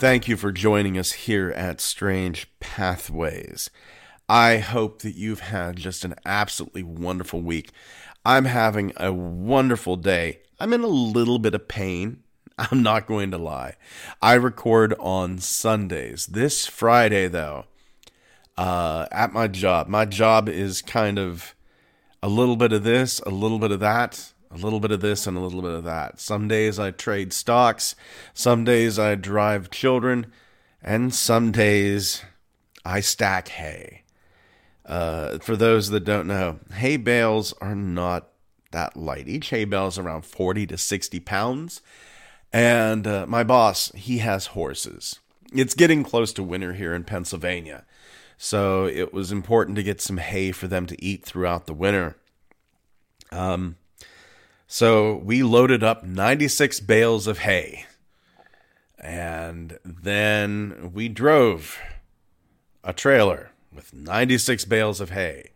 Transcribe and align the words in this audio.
Thank 0.00 0.28
you 0.28 0.38
for 0.38 0.50
joining 0.50 0.96
us 0.96 1.12
here 1.12 1.50
at 1.50 1.78
Strange 1.78 2.50
Pathways. 2.58 3.68
I 4.30 4.56
hope 4.56 5.02
that 5.02 5.14
you've 5.14 5.40
had 5.40 5.76
just 5.76 6.06
an 6.06 6.14
absolutely 6.24 6.82
wonderful 6.82 7.42
week. 7.42 7.70
I'm 8.24 8.46
having 8.46 8.94
a 8.96 9.12
wonderful 9.12 9.96
day. 9.96 10.38
I'm 10.58 10.72
in 10.72 10.80
a 10.80 10.86
little 10.86 11.38
bit 11.38 11.54
of 11.54 11.68
pain. 11.68 12.22
I'm 12.58 12.82
not 12.82 13.06
going 13.06 13.30
to 13.32 13.36
lie. 13.36 13.74
I 14.22 14.36
record 14.36 14.94
on 14.98 15.36
Sundays. 15.36 16.28
This 16.28 16.66
Friday, 16.66 17.28
though, 17.28 17.66
uh, 18.56 19.04
at 19.12 19.34
my 19.34 19.48
job, 19.48 19.86
my 19.86 20.06
job 20.06 20.48
is 20.48 20.80
kind 20.80 21.18
of 21.18 21.54
a 22.22 22.28
little 22.30 22.56
bit 22.56 22.72
of 22.72 22.84
this, 22.84 23.20
a 23.26 23.30
little 23.30 23.58
bit 23.58 23.70
of 23.70 23.80
that, 23.80 24.32
a 24.50 24.56
little 24.56 24.80
bit 24.80 24.90
of 24.90 25.00
this, 25.00 25.26
and 25.26 25.36
a 25.36 25.40
little 25.40 25.62
bit 25.62 25.72
of 25.72 25.84
that. 25.84 26.20
Some 26.20 26.48
days 26.48 26.78
I 26.78 26.90
trade 26.90 27.32
stocks, 27.32 27.94
some 28.34 28.64
days 28.64 28.98
I 28.98 29.14
drive 29.14 29.70
children, 29.70 30.32
and 30.82 31.14
some 31.14 31.52
days 31.52 32.22
I 32.84 33.00
stack 33.00 33.48
hay. 33.48 34.02
Uh, 34.84 35.38
for 35.38 35.56
those 35.56 35.90
that 35.90 36.04
don't 36.04 36.26
know, 36.26 36.58
hay 36.74 36.96
bales 36.96 37.52
are 37.60 37.76
not 37.76 38.28
that 38.72 38.96
light. 38.96 39.28
Each 39.28 39.50
hay 39.50 39.64
bale 39.64 39.86
is 39.86 39.98
around 39.98 40.24
40 40.24 40.66
to 40.68 40.78
60 40.78 41.20
pounds. 41.20 41.80
And 42.52 43.06
uh, 43.06 43.26
my 43.26 43.44
boss, 43.44 43.92
he 43.94 44.18
has 44.18 44.46
horses. 44.46 45.20
It's 45.52 45.74
getting 45.74 46.02
close 46.02 46.32
to 46.34 46.42
winter 46.42 46.72
here 46.74 46.94
in 46.94 47.04
Pennsylvania. 47.04 47.84
So 48.36 48.86
it 48.86 49.12
was 49.12 49.30
important 49.30 49.76
to 49.76 49.82
get 49.82 50.00
some 50.00 50.16
hay 50.16 50.50
for 50.52 50.66
them 50.66 50.86
to 50.86 51.04
eat 51.04 51.24
throughout 51.24 51.66
the 51.66 51.74
winter. 51.74 52.16
Um, 53.30 53.76
so 54.72 55.16
we 55.16 55.42
loaded 55.42 55.82
up 55.82 56.04
96 56.04 56.78
bales 56.78 57.26
of 57.26 57.38
hay. 57.38 57.86
And 59.00 59.80
then 59.84 60.92
we 60.94 61.08
drove 61.08 61.76
a 62.84 62.92
trailer 62.92 63.50
with 63.74 63.92
96 63.92 64.64
bales 64.66 65.00
of 65.00 65.10
hay. 65.10 65.50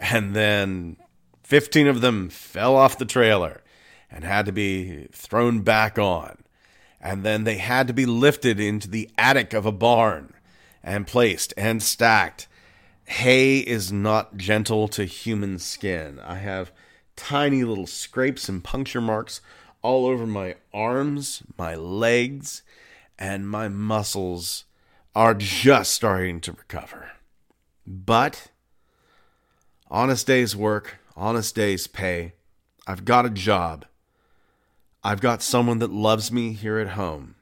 And 0.00 0.34
then 0.34 0.96
15 1.44 1.86
of 1.86 2.00
them 2.00 2.28
fell 2.28 2.74
off 2.74 2.98
the 2.98 3.04
trailer 3.04 3.62
and 4.10 4.24
had 4.24 4.46
to 4.46 4.52
be 4.52 5.06
thrown 5.12 5.60
back 5.60 5.96
on. 5.96 6.42
And 7.00 7.22
then 7.22 7.44
they 7.44 7.58
had 7.58 7.86
to 7.86 7.94
be 7.94 8.04
lifted 8.04 8.58
into 8.58 8.90
the 8.90 9.08
attic 9.16 9.52
of 9.54 9.64
a 9.64 9.70
barn 9.70 10.34
and 10.82 11.06
placed 11.06 11.54
and 11.56 11.80
stacked. 11.80 12.48
Hay 13.04 13.58
is 13.58 13.92
not 13.92 14.36
gentle 14.36 14.88
to 14.88 15.04
human 15.04 15.60
skin. 15.60 16.18
I 16.18 16.38
have 16.38 16.72
tiny 17.20 17.62
little 17.64 17.86
scrapes 17.86 18.48
and 18.48 18.64
puncture 18.64 19.00
marks 19.00 19.42
all 19.82 20.06
over 20.06 20.26
my 20.26 20.56
arms, 20.72 21.42
my 21.58 21.74
legs, 21.74 22.62
and 23.18 23.48
my 23.48 23.68
muscles 23.68 24.64
are 25.14 25.34
just 25.34 25.92
starting 25.92 26.40
to 26.40 26.52
recover. 26.52 27.10
But 27.86 28.48
honest 29.90 30.26
day's 30.26 30.56
work, 30.56 30.98
honest 31.14 31.54
day's 31.54 31.86
pay. 31.86 32.32
I've 32.86 33.04
got 33.04 33.26
a 33.26 33.30
job. 33.30 33.84
I've 35.04 35.20
got 35.20 35.42
someone 35.42 35.78
that 35.80 35.92
loves 35.92 36.32
me 36.32 36.54
here 36.54 36.78
at 36.78 36.88
home. 36.88 37.34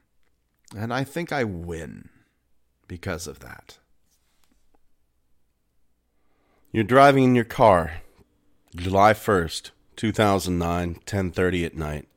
And 0.75 0.93
I 0.93 1.03
think 1.03 1.31
I 1.31 1.45
win 1.45 2.09
because 2.87 3.27
of 3.27 3.39
that. 3.39 3.77
You're 6.71 6.83
driving 6.83 7.23
in 7.23 7.35
your 7.35 7.45
car, 7.45 8.01
July 8.79 9.11
1st, 9.11 9.71
2009, 9.97 11.01
10:30 11.05 11.65
at 11.65 11.75
night, 11.75 12.07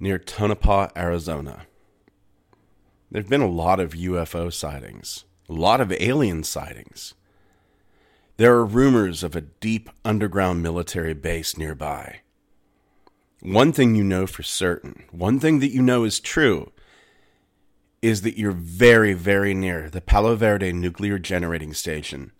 near 0.00 0.18
Tonopah, 0.18 0.88
Arizona. 0.96 1.66
There've 3.08 3.28
been 3.28 3.40
a 3.40 3.46
lot 3.46 3.78
of 3.78 3.94
UFO 3.94 4.52
sightings, 4.52 5.24
a 5.48 5.52
lot 5.52 5.80
of 5.80 5.92
alien 5.92 6.42
sightings. 6.42 7.14
There 8.36 8.52
are 8.54 8.64
rumors 8.64 9.22
of 9.22 9.36
a 9.36 9.42
deep 9.42 9.88
underground 10.04 10.60
military 10.60 11.14
base 11.14 11.56
nearby. 11.56 12.22
One 13.40 13.72
thing 13.72 13.94
you 13.94 14.02
know 14.02 14.26
for 14.26 14.42
certain, 14.42 15.04
one 15.12 15.38
thing 15.38 15.60
that 15.60 15.72
you 15.72 15.82
know 15.82 16.02
is 16.02 16.18
true, 16.18 16.72
is 18.02 18.22
that 18.22 18.36
you're 18.36 18.50
very, 18.50 19.12
very 19.12 19.54
near 19.54 19.88
the 19.88 20.00
Palo 20.00 20.34
Verde 20.34 20.72
Nuclear 20.72 21.20
Generating 21.20 21.72
Station, 21.72 22.32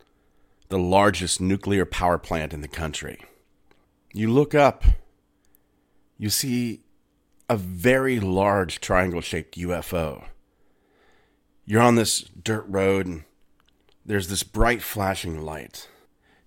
the 0.74 0.78
largest 0.80 1.40
nuclear 1.40 1.86
power 1.86 2.18
plant 2.18 2.52
in 2.52 2.60
the 2.60 2.66
country. 2.66 3.20
You 4.12 4.28
look 4.28 4.56
up, 4.56 4.82
you 6.18 6.28
see 6.30 6.80
a 7.48 7.56
very 7.56 8.18
large 8.18 8.80
triangle 8.80 9.20
shaped 9.20 9.56
UFO. 9.56 10.24
You're 11.64 11.80
on 11.80 11.94
this 11.94 12.22
dirt 12.22 12.64
road 12.66 13.06
and 13.06 13.22
there's 14.04 14.26
this 14.26 14.42
bright 14.42 14.82
flashing 14.82 15.42
light. 15.42 15.88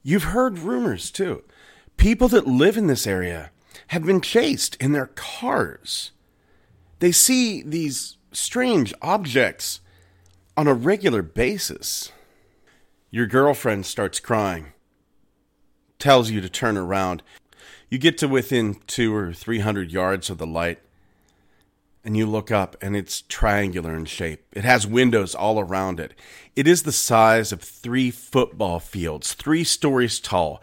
You've 0.04 0.36
heard 0.36 0.60
rumors 0.60 1.10
too. 1.10 1.46
People 1.96 2.28
that 2.28 2.46
live 2.46 2.76
in 2.76 2.88
this 2.88 3.08
area 3.08 3.52
have 3.88 4.04
been 4.04 4.20
chased 4.20 4.76
in 4.76 4.92
their 4.92 5.08
cars. 5.08 6.12
They 7.00 7.14
see 7.14 7.62
these 7.62 8.18
strange 8.34 8.94
objects 9.02 9.80
on 10.58 10.68
a 10.68 10.74
regular 10.74 11.22
basis. 11.22 12.12
Your 13.10 13.26
girlfriend 13.26 13.86
starts 13.86 14.20
crying, 14.20 14.74
tells 15.98 16.30
you 16.30 16.42
to 16.42 16.50
turn 16.50 16.76
around. 16.76 17.24
You 17.90 17.98
get 17.98 18.18
to 18.18 18.28
within 18.28 18.82
two 18.86 19.16
or 19.16 19.32
three 19.34 19.60
hundred 19.60 19.94
yards 19.94 20.30
of 20.30 20.38
the 20.38 20.48
light, 20.48 20.80
and 22.04 22.18
you 22.18 22.26
look 22.26 22.52
up 22.52 22.76
and 22.82 22.98
it's 22.98 23.22
triangular 23.22 23.96
in 23.96 24.06
shape. 24.06 24.46
It 24.52 24.66
has 24.66 24.86
windows 24.86 25.36
all 25.36 25.58
around 25.58 26.02
it. 26.02 26.14
It 26.56 26.68
is 26.68 26.84
the 26.84 26.92
size 26.92 27.54
of 27.54 27.62
three 27.62 28.12
football 28.12 28.80
fields, 28.80 29.34
three 29.34 29.64
stories 29.64 30.20
tall, 30.20 30.62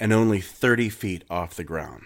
and 0.00 0.12
only 0.12 0.40
30 0.40 0.88
feet 0.88 1.24
off 1.30 1.54
the 1.54 1.62
ground. 1.62 2.04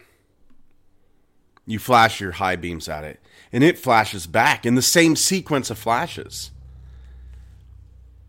You 1.64 1.78
flash 1.78 2.20
your 2.20 2.32
high 2.32 2.56
beams 2.56 2.88
at 2.88 3.04
it, 3.04 3.20
and 3.52 3.64
it 3.64 3.78
flashes 3.78 4.26
back 4.26 4.66
in 4.66 4.74
the 4.74 4.82
same 4.82 5.16
sequence 5.16 5.70
of 5.70 5.78
flashes. 5.78 6.50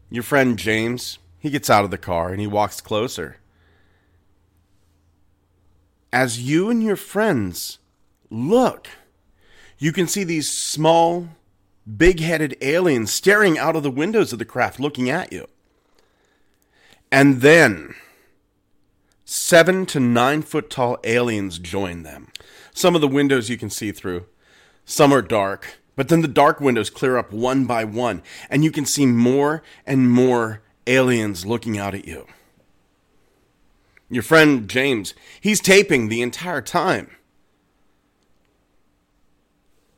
Your 0.10 0.24
friend 0.24 0.58
James, 0.58 1.20
he 1.40 1.50
gets 1.50 1.70
out 1.70 1.86
of 1.86 1.92
the 1.92 1.98
car 1.98 2.30
and 2.30 2.40
he 2.40 2.48
walks 2.48 2.82
closer. 2.82 3.38
As 6.12 6.42
you 6.42 6.70
and 6.70 6.84
your 6.84 6.96
friends 6.96 7.80
look, 8.30 8.88
you 9.78 9.92
can 9.94 10.08
see 10.08 10.24
these 10.24 10.52
small, 10.52 11.30
big 11.98 12.20
headed 12.20 12.58
aliens 12.62 13.12
staring 13.12 13.58
out 13.58 13.76
of 13.76 13.84
the 13.84 13.92
windows 13.92 14.34
of 14.34 14.40
the 14.40 14.46
craft 14.46 14.80
looking 14.80 15.10
at 15.10 15.32
you. 15.32 15.48
And 17.12 17.42
then, 17.42 17.96
seven 19.24 19.86
to 19.88 20.00
nine 20.00 20.42
foot 20.42 20.70
tall 20.70 20.98
aliens 21.04 21.58
join 21.58 22.04
them. 22.04 22.32
Some 22.74 22.96
of 22.96 23.02
the 23.02 23.08
windows 23.08 23.50
you 23.50 23.58
can 23.58 23.70
see 23.70 23.92
through, 23.92 24.26
some 24.86 25.14
are 25.14 25.22
dark, 25.22 25.80
but 25.96 26.10
then 26.10 26.22
the 26.22 26.28
dark 26.28 26.60
windows 26.60 26.90
clear 26.90 27.18
up 27.18 27.32
one 27.32 27.66
by 27.66 27.84
one, 27.84 28.22
and 28.50 28.64
you 28.64 28.72
can 28.72 28.86
see 28.86 29.06
more 29.06 29.64
and 29.86 30.12
more 30.12 30.62
aliens 30.90 31.46
looking 31.46 31.78
out 31.78 31.96
at 31.96 32.08
you. 32.08 32.26
Your 34.10 34.24
friend 34.24 34.68
James, 34.68 35.14
he's 35.40 35.60
taping 35.60 36.10
the 36.10 36.22
entire 36.22 36.62
time. 36.62 37.12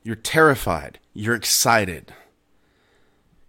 You're 0.04 0.16
terrified. 0.16 1.00
You're 1.14 1.36
excited. 1.36 2.14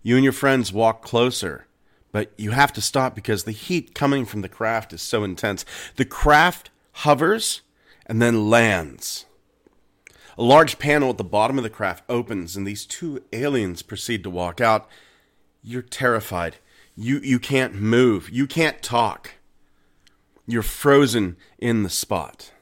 You 0.03 0.17
and 0.17 0.25
your 0.25 0.33
friends 0.33 0.73
walk 0.73 1.03
closer, 1.03 1.67
but 2.13 2.33
you 2.37 2.51
have 2.51 2.73
to 2.75 2.81
stop 2.81 3.15
because 3.15 3.45
the 3.45 3.53
heat 3.53 3.95
coming 3.95 4.25
from 4.25 4.43
the 4.43 4.49
craft 4.49 4.93
is 4.93 5.03
so 5.03 5.25
intense. 5.25 5.65
The 5.97 6.05
craft 6.05 6.71
hovers 6.93 7.63
and 8.07 8.21
then 8.21 8.51
lands. 8.51 9.27
A 10.39 10.43
large 10.43 10.79
panel 10.79 11.11
at 11.11 11.19
the 11.19 11.25
bottom 11.25 11.59
of 11.59 11.65
the 11.65 11.71
craft 11.71 12.05
opens, 12.09 12.57
and 12.57 12.67
these 12.67 12.87
two 12.87 13.23
aliens 13.33 13.83
proceed 13.83 14.23
to 14.25 14.31
walk 14.31 14.61
out. 14.61 14.89
You're 15.63 15.83
terrified. 15.83 16.57
You, 16.95 17.19
you 17.19 17.39
can't 17.39 17.75
move. 17.75 18.31
You 18.31 18.47
can't 18.47 18.83
talk. 18.83 19.33
You're 20.47 20.63
frozen 20.63 21.37
in 21.59 21.83
the 21.83 21.91
spot. 21.91 22.53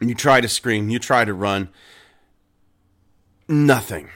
You 0.00 0.14
try 0.14 0.40
to 0.40 0.48
scream, 0.48 0.90
you 0.90 0.98
try 0.98 1.24
to 1.24 1.32
run. 1.32 1.70
Nothing. 3.48 4.10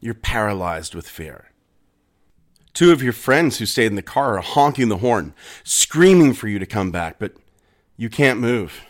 You're 0.00 0.14
paralyzed 0.14 0.94
with 0.94 1.08
fear. 1.08 1.50
Two 2.72 2.92
of 2.92 3.02
your 3.02 3.12
friends 3.12 3.58
who 3.58 3.66
stayed 3.66 3.86
in 3.86 3.96
the 3.96 4.02
car 4.02 4.36
are 4.38 4.42
honking 4.42 4.88
the 4.88 4.98
horn, 4.98 5.34
screaming 5.64 6.32
for 6.32 6.48
you 6.48 6.58
to 6.58 6.66
come 6.66 6.90
back, 6.90 7.18
but 7.18 7.34
you 7.96 8.08
can't 8.08 8.40
move. 8.40 8.80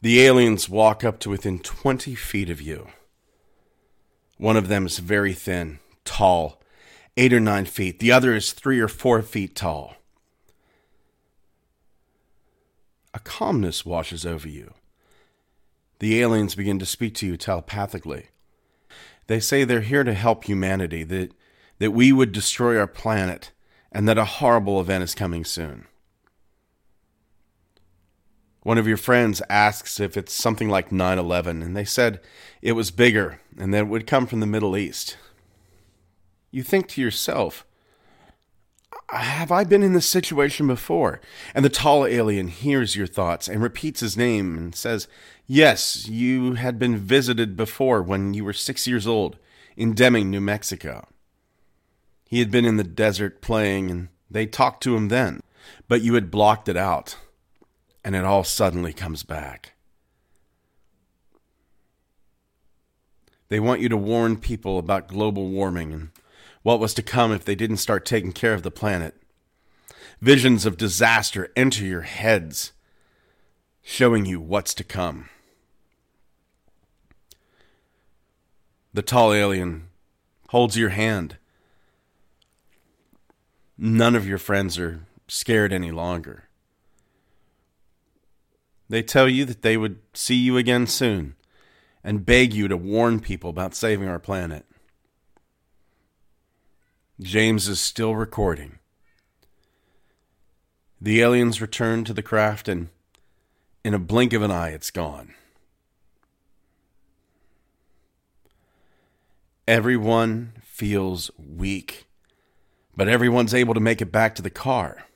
The 0.00 0.22
aliens 0.22 0.68
walk 0.68 1.04
up 1.04 1.18
to 1.20 1.30
within 1.30 1.58
20 1.58 2.14
feet 2.14 2.50
of 2.50 2.60
you. 2.60 2.88
One 4.42 4.56
of 4.56 4.66
them 4.66 4.86
is 4.86 4.98
very 4.98 5.34
thin, 5.34 5.78
tall, 6.04 6.60
eight 7.16 7.32
or 7.32 7.38
nine 7.38 7.64
feet. 7.64 8.00
The 8.00 8.10
other 8.10 8.34
is 8.34 8.50
three 8.50 8.80
or 8.80 8.88
four 8.88 9.22
feet 9.22 9.54
tall. 9.54 9.94
A 13.14 13.20
calmness 13.20 13.86
washes 13.86 14.26
over 14.26 14.48
you. 14.48 14.74
the 16.00 16.20
aliens 16.20 16.56
begin 16.56 16.80
to 16.80 16.86
speak 16.86 17.14
to 17.14 17.26
you 17.28 17.36
telepathically. 17.36 18.30
They 19.28 19.38
say 19.38 19.62
they're 19.62 19.80
here 19.80 20.02
to 20.02 20.12
help 20.12 20.42
humanity, 20.42 21.04
that, 21.04 21.30
that 21.78 21.92
we 21.92 22.10
would 22.10 22.32
destroy 22.32 22.76
our 22.76 22.88
planet, 22.88 23.52
and 23.92 24.08
that 24.08 24.18
a 24.18 24.24
horrible 24.24 24.80
event 24.80 25.04
is 25.04 25.14
coming 25.14 25.44
soon. 25.44 25.86
One 28.62 28.78
of 28.78 28.86
your 28.86 28.96
friends 28.96 29.42
asks 29.50 29.98
if 29.98 30.16
it's 30.16 30.32
something 30.32 30.68
like 30.68 30.92
9 30.92 31.18
11, 31.18 31.62
and 31.62 31.76
they 31.76 31.84
said 31.84 32.20
it 32.60 32.72
was 32.72 32.90
bigger 32.90 33.40
and 33.58 33.74
that 33.74 33.80
it 33.80 33.88
would 33.88 34.06
come 34.06 34.26
from 34.26 34.40
the 34.40 34.46
Middle 34.46 34.76
East. 34.76 35.16
You 36.52 36.62
think 36.62 36.86
to 36.88 37.00
yourself, 37.00 37.66
have 39.08 39.50
I 39.50 39.64
been 39.64 39.82
in 39.82 39.94
this 39.94 40.08
situation 40.08 40.66
before? 40.66 41.20
And 41.54 41.64
the 41.64 41.70
tall 41.70 42.06
alien 42.06 42.48
hears 42.48 42.94
your 42.94 43.06
thoughts 43.06 43.48
and 43.48 43.62
repeats 43.62 44.00
his 44.00 44.16
name 44.16 44.56
and 44.56 44.74
says, 44.74 45.08
Yes, 45.46 46.06
you 46.08 46.54
had 46.54 46.78
been 46.78 46.96
visited 46.96 47.56
before 47.56 48.00
when 48.00 48.32
you 48.32 48.44
were 48.44 48.52
six 48.52 48.86
years 48.86 49.06
old 49.06 49.38
in 49.76 49.92
Deming, 49.92 50.30
New 50.30 50.40
Mexico. 50.40 51.08
He 52.24 52.38
had 52.38 52.50
been 52.50 52.64
in 52.64 52.76
the 52.76 52.84
desert 52.84 53.42
playing, 53.42 53.90
and 53.90 54.08
they 54.30 54.46
talked 54.46 54.82
to 54.84 54.96
him 54.96 55.08
then, 55.08 55.40
but 55.88 56.02
you 56.02 56.14
had 56.14 56.30
blocked 56.30 56.68
it 56.68 56.76
out 56.76 57.16
and 58.04 58.16
it 58.16 58.24
all 58.24 58.44
suddenly 58.44 58.92
comes 58.92 59.22
back. 59.22 59.72
They 63.48 63.60
want 63.60 63.80
you 63.80 63.88
to 63.90 63.96
warn 63.96 64.38
people 64.38 64.78
about 64.78 65.08
global 65.08 65.50
warming 65.50 65.92
and 65.92 66.08
what 66.62 66.80
was 66.80 66.94
to 66.94 67.02
come 67.02 67.32
if 67.32 67.44
they 67.44 67.54
didn't 67.54 67.76
start 67.76 68.06
taking 68.06 68.32
care 68.32 68.54
of 68.54 68.62
the 68.62 68.70
planet. 68.70 69.14
Visions 70.20 70.64
of 70.64 70.76
disaster 70.76 71.52
enter 71.56 71.84
your 71.84 72.02
heads, 72.02 72.72
showing 73.82 74.24
you 74.24 74.40
what's 74.40 74.72
to 74.74 74.84
come. 74.84 75.28
The 78.94 79.02
tall 79.02 79.32
alien 79.32 79.88
holds 80.48 80.76
your 80.76 80.90
hand. 80.90 81.36
None 83.76 84.14
of 84.14 84.26
your 84.26 84.38
friends 84.38 84.78
are 84.78 85.06
scared 85.28 85.72
any 85.72 85.90
longer. 85.90 86.48
They 88.92 89.02
tell 89.02 89.26
you 89.26 89.46
that 89.46 89.62
they 89.62 89.78
would 89.78 90.00
see 90.12 90.34
you 90.34 90.58
again 90.58 90.86
soon 90.86 91.34
and 92.04 92.26
beg 92.26 92.52
you 92.52 92.68
to 92.68 92.76
warn 92.76 93.20
people 93.20 93.48
about 93.48 93.74
saving 93.74 94.06
our 94.06 94.18
planet. 94.18 94.66
James 97.18 97.68
is 97.68 97.80
still 97.80 98.14
recording. 98.14 98.80
The 101.00 101.22
aliens 101.22 101.62
return 101.62 102.04
to 102.04 102.12
the 102.12 102.22
craft, 102.22 102.68
and 102.68 102.90
in 103.82 103.94
a 103.94 103.98
blink 103.98 104.34
of 104.34 104.42
an 104.42 104.50
eye, 104.50 104.72
it's 104.72 104.90
gone. 104.90 105.32
Everyone 109.66 110.52
feels 110.60 111.30
weak, 111.38 112.08
but 112.94 113.08
everyone's 113.08 113.54
able 113.54 113.72
to 113.72 113.80
make 113.80 114.02
it 114.02 114.12
back 114.12 114.34
to 114.34 114.42
the 114.42 114.50
car. 114.50 115.06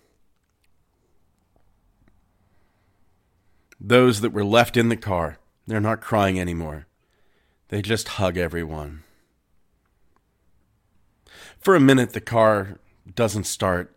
Those 3.89 4.21
that 4.23 4.33
were 4.33 4.45
left 4.45 4.77
in 4.77 4.89
the 4.89 4.97
car, 4.97 5.39
they're 5.65 5.81
not 5.81 6.01
crying 6.01 6.41
anymore. 6.41 6.89
They 7.69 7.83
just 7.83 8.09
hug 8.09 8.37
everyone. 8.37 9.05
For 11.61 11.77
a 11.77 11.81
minute, 11.81 12.13
the 12.13 12.21
car 12.21 12.81
doesn't 13.15 13.45
start, 13.45 13.95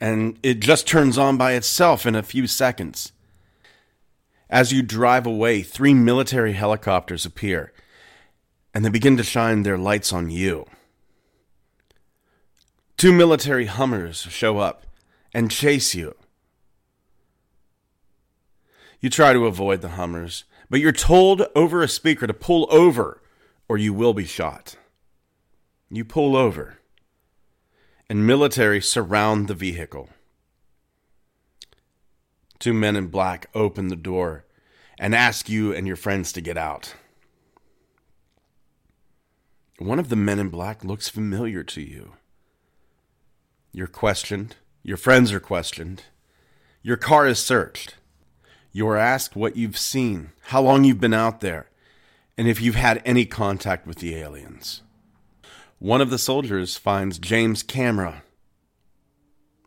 and 0.00 0.40
it 0.42 0.58
just 0.58 0.88
turns 0.88 1.18
on 1.18 1.36
by 1.36 1.52
itself 1.52 2.04
in 2.04 2.16
a 2.16 2.24
few 2.24 2.48
seconds. 2.48 3.12
As 4.50 4.72
you 4.72 4.82
drive 4.82 5.24
away, 5.24 5.62
three 5.62 5.94
military 5.94 6.54
helicopters 6.54 7.24
appear, 7.24 7.72
and 8.74 8.84
they 8.84 8.90
begin 8.90 9.16
to 9.18 9.22
shine 9.22 9.62
their 9.62 9.78
lights 9.78 10.12
on 10.12 10.30
you. 10.30 10.66
Two 12.96 13.12
military 13.12 13.66
Hummers 13.66 14.22
show 14.22 14.58
up 14.58 14.84
and 15.32 15.48
chase 15.48 15.94
you. 15.94 16.16
You 19.02 19.10
try 19.10 19.32
to 19.32 19.46
avoid 19.46 19.82
the 19.82 19.90
Hummers, 19.90 20.44
but 20.70 20.80
you're 20.80 20.92
told 20.92 21.42
over 21.54 21.82
a 21.82 21.88
speaker 21.88 22.26
to 22.26 22.32
pull 22.32 22.66
over 22.70 23.20
or 23.68 23.76
you 23.76 23.92
will 23.92 24.14
be 24.14 24.24
shot. 24.24 24.76
You 25.90 26.04
pull 26.04 26.36
over, 26.36 26.78
and 28.08 28.26
military 28.26 28.80
surround 28.80 29.48
the 29.48 29.54
vehicle. 29.54 30.08
Two 32.58 32.72
men 32.72 32.94
in 32.94 33.08
black 33.08 33.48
open 33.54 33.88
the 33.88 33.96
door 33.96 34.44
and 34.98 35.14
ask 35.14 35.48
you 35.48 35.74
and 35.74 35.86
your 35.86 35.96
friends 35.96 36.32
to 36.32 36.40
get 36.40 36.56
out. 36.56 36.94
One 39.78 39.98
of 39.98 40.10
the 40.10 40.16
men 40.16 40.38
in 40.38 40.48
black 40.48 40.84
looks 40.84 41.08
familiar 41.08 41.64
to 41.64 41.80
you. 41.80 42.12
You're 43.72 43.88
questioned. 43.88 44.56
Your 44.84 44.96
friends 44.96 45.32
are 45.32 45.40
questioned. 45.40 46.04
Your 46.82 46.96
car 46.96 47.26
is 47.26 47.40
searched. 47.40 47.96
You 48.72 48.88
are 48.88 48.96
asked 48.96 49.36
what 49.36 49.56
you've 49.56 49.76
seen, 49.76 50.30
how 50.46 50.62
long 50.62 50.84
you've 50.84 51.00
been 51.00 51.12
out 51.12 51.40
there, 51.40 51.68
and 52.38 52.48
if 52.48 52.60
you've 52.60 52.74
had 52.74 53.02
any 53.04 53.26
contact 53.26 53.86
with 53.86 53.98
the 53.98 54.16
aliens. 54.16 54.80
One 55.78 56.00
of 56.00 56.08
the 56.08 56.18
soldiers 56.18 56.78
finds 56.78 57.18
James' 57.18 57.62
camera. 57.62 58.22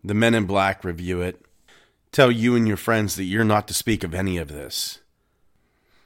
The 0.03 0.15
men 0.15 0.33
in 0.33 0.45
black 0.45 0.83
review 0.83 1.21
it, 1.21 1.45
tell 2.11 2.31
you 2.31 2.55
and 2.55 2.67
your 2.67 2.77
friends 2.77 3.15
that 3.15 3.25
you're 3.25 3.43
not 3.43 3.67
to 3.67 3.75
speak 3.75 4.03
of 4.03 4.15
any 4.15 4.37
of 4.37 4.47
this. 4.47 4.99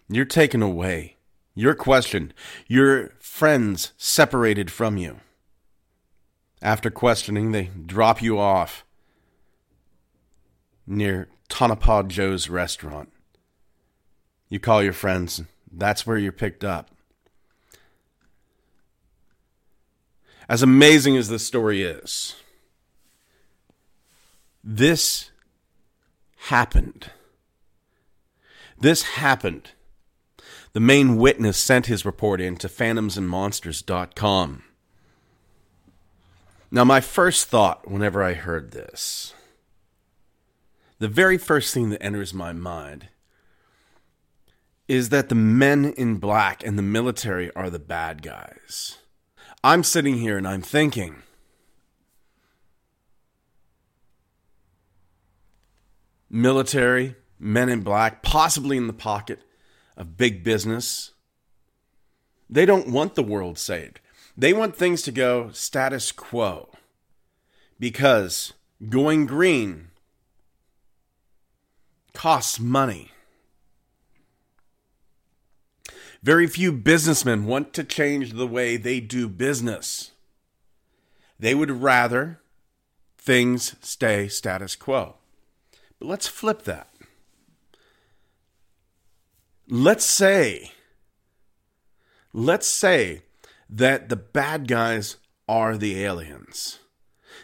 You're 0.09 0.25
taken 0.25 0.61
away. 0.61 1.15
You're 1.55 1.75
questioned. 1.75 2.33
Your 2.67 3.11
friends 3.19 3.93
separated 3.97 4.71
from 4.71 4.97
you. 4.97 5.21
After 6.61 6.89
questioning, 6.89 7.51
they 7.51 7.69
drop 7.85 8.21
you 8.21 8.37
off 8.37 8.83
near 10.89 11.29
Tonopah 11.47 12.03
Joe's 12.03 12.49
restaurant. 12.49 13.11
You 14.49 14.59
call 14.59 14.83
your 14.83 14.93
friends, 14.93 15.43
that's 15.71 16.05
where 16.05 16.17
you're 16.17 16.31
picked 16.31 16.63
up. 16.63 16.89
As 20.49 20.63
amazing 20.63 21.15
as 21.15 21.29
this 21.29 21.45
story 21.45 21.83
is, 21.83 22.35
this 24.63 25.29
happened. 26.47 27.11
This 28.79 29.03
happened. 29.03 29.71
The 30.73 30.79
main 30.79 31.17
witness 31.17 31.57
sent 31.57 31.85
his 31.85 32.05
report 32.05 32.41
in 32.41 32.55
to 32.57 32.67
phantomsandmonsters.com. 32.67 34.63
Now, 36.71 36.83
my 36.83 37.01
first 37.01 37.47
thought 37.47 37.89
whenever 37.89 38.23
I 38.23 38.33
heard 38.33 38.71
this 38.71 39.33
the 40.99 41.07
very 41.07 41.37
first 41.37 41.73
thing 41.73 41.89
that 41.89 42.03
enters 42.03 42.33
my 42.33 42.53
mind 42.53 43.07
is 44.87 45.09
that 45.09 45.29
the 45.29 45.35
men 45.35 45.85
in 45.85 46.17
black 46.17 46.65
and 46.65 46.77
the 46.77 46.83
military 46.83 47.53
are 47.55 47.69
the 47.69 47.79
bad 47.79 48.21
guys. 48.21 48.97
I'm 49.63 49.83
sitting 49.83 50.17
here 50.17 50.37
and 50.37 50.47
I'm 50.47 50.61
thinking, 50.61 51.21
military, 56.29 57.15
men 57.39 57.69
in 57.69 57.81
black, 57.81 58.23
possibly 58.23 58.77
in 58.77 58.87
the 58.87 58.93
pocket 58.93 59.39
of 59.95 60.17
big 60.17 60.43
business. 60.43 61.11
They 62.49 62.65
don't 62.65 62.89
want 62.89 63.15
the 63.15 63.23
world 63.23 63.57
saved. 63.57 63.99
They 64.35 64.53
want 64.53 64.75
things 64.75 65.01
to 65.03 65.11
go 65.11 65.51
status 65.51 66.11
quo 66.11 66.69
because 67.79 68.53
going 68.89 69.25
green 69.25 69.88
costs 72.19 72.59
money. 72.59 73.11
Very 76.21 76.47
few 76.47 76.73
businessmen 76.73 77.45
want 77.45 77.71
to 77.71 77.81
change 77.85 78.33
the 78.33 78.45
way 78.45 78.75
they 78.75 78.99
do 78.99 79.29
business. 79.29 80.11
They 81.39 81.55
would 81.55 81.71
rather 81.71 82.41
things 83.17 83.77
stay 83.79 84.27
status 84.27 84.75
quo. 84.75 85.15
But 85.97 86.09
let's 86.09 86.27
flip 86.27 86.63
that. 86.63 86.89
Let's 89.69 90.03
say, 90.03 90.73
let's 92.33 92.67
say 92.67 93.21
that 93.69 94.09
the 94.09 94.17
bad 94.17 94.67
guys 94.67 95.15
are 95.47 95.77
the 95.77 96.03
aliens, 96.03 96.79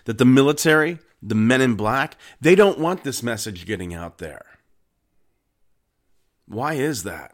that 0.03 0.17
the 0.17 0.25
military, 0.25 0.99
the 1.23 1.33
men 1.33 1.61
in 1.61 1.75
black, 1.75 2.17
they 2.41 2.55
don't 2.55 2.77
want 2.77 3.05
this 3.05 3.23
message 3.23 3.65
getting 3.65 3.93
out 3.93 4.17
there. 4.17 4.54
Why 6.47 6.73
is 6.73 7.03
that? 7.03 7.33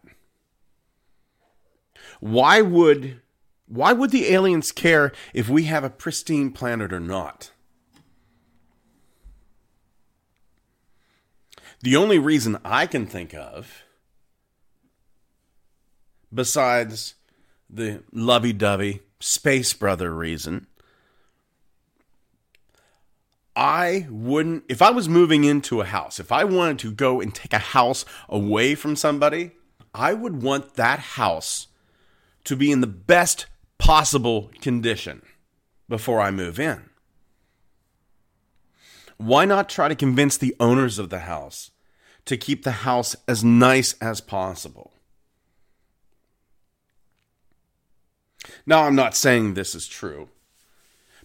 Why 2.19 2.61
would 2.61 3.21
why 3.67 3.93
would 3.93 4.11
the 4.11 4.27
aliens 4.27 4.71
care 4.71 5.13
if 5.33 5.47
we 5.47 5.63
have 5.63 5.83
a 5.83 5.89
pristine 5.89 6.51
planet 6.51 6.91
or 6.91 6.99
not? 6.99 7.51
The 11.81 11.95
only 11.95 12.19
reason 12.19 12.59
I 12.63 12.85
can 12.85 13.07
think 13.07 13.33
of 13.33 13.83
besides 16.33 17.15
the 17.69 18.03
lovey 18.11 18.53
dovey 18.53 19.01
space 19.19 19.73
brother 19.73 20.13
reason. 20.13 20.67
I 23.55 24.07
wouldn't, 24.09 24.63
if 24.69 24.81
I 24.81 24.91
was 24.91 25.09
moving 25.09 25.43
into 25.43 25.81
a 25.81 25.85
house, 25.85 26.19
if 26.19 26.31
I 26.31 26.43
wanted 26.43 26.79
to 26.79 26.91
go 26.91 27.19
and 27.19 27.35
take 27.35 27.53
a 27.53 27.59
house 27.59 28.05
away 28.29 28.75
from 28.75 28.95
somebody, 28.95 29.51
I 29.93 30.13
would 30.13 30.41
want 30.41 30.75
that 30.75 30.99
house 30.99 31.67
to 32.45 32.55
be 32.55 32.71
in 32.71 32.81
the 32.81 32.87
best 32.87 33.45
possible 33.77 34.51
condition 34.61 35.21
before 35.89 36.21
I 36.21 36.31
move 36.31 36.59
in. 36.59 36.89
Why 39.17 39.45
not 39.45 39.69
try 39.69 39.87
to 39.87 39.95
convince 39.95 40.37
the 40.37 40.55
owners 40.59 40.97
of 40.97 41.09
the 41.09 41.19
house 41.19 41.71
to 42.25 42.37
keep 42.37 42.63
the 42.63 42.71
house 42.71 43.15
as 43.27 43.43
nice 43.43 43.93
as 44.01 44.21
possible? 44.21 44.93
Now, 48.65 48.83
I'm 48.83 48.95
not 48.95 49.15
saying 49.15 49.53
this 49.53 49.75
is 49.75 49.87
true, 49.87 50.29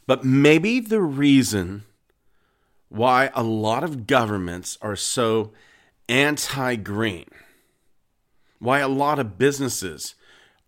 but 0.07 0.25
maybe 0.25 0.81
the 0.81 1.01
reason 1.01 1.85
why 2.89 3.31
a 3.35 3.43
lot 3.43 3.85
of 3.85 4.07
governments 4.07 4.79
are 4.81 4.97
so 4.97 5.53
anti 6.09 6.77
green, 6.77 7.27
why 8.59 8.79
a 8.81 8.89
lot 8.89 9.19
of 9.19 9.39
businesses 9.39 10.15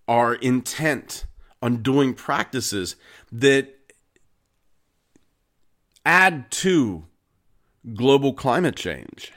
are 0.07 0.35
intent 0.35 1.27
on 1.61 1.83
doing 1.83 2.15
practices 2.15 2.97
that 3.31 3.75
add 6.05 6.51
to 6.51 7.05
global 7.95 8.33
climate 8.33 8.77
change 8.77 9.33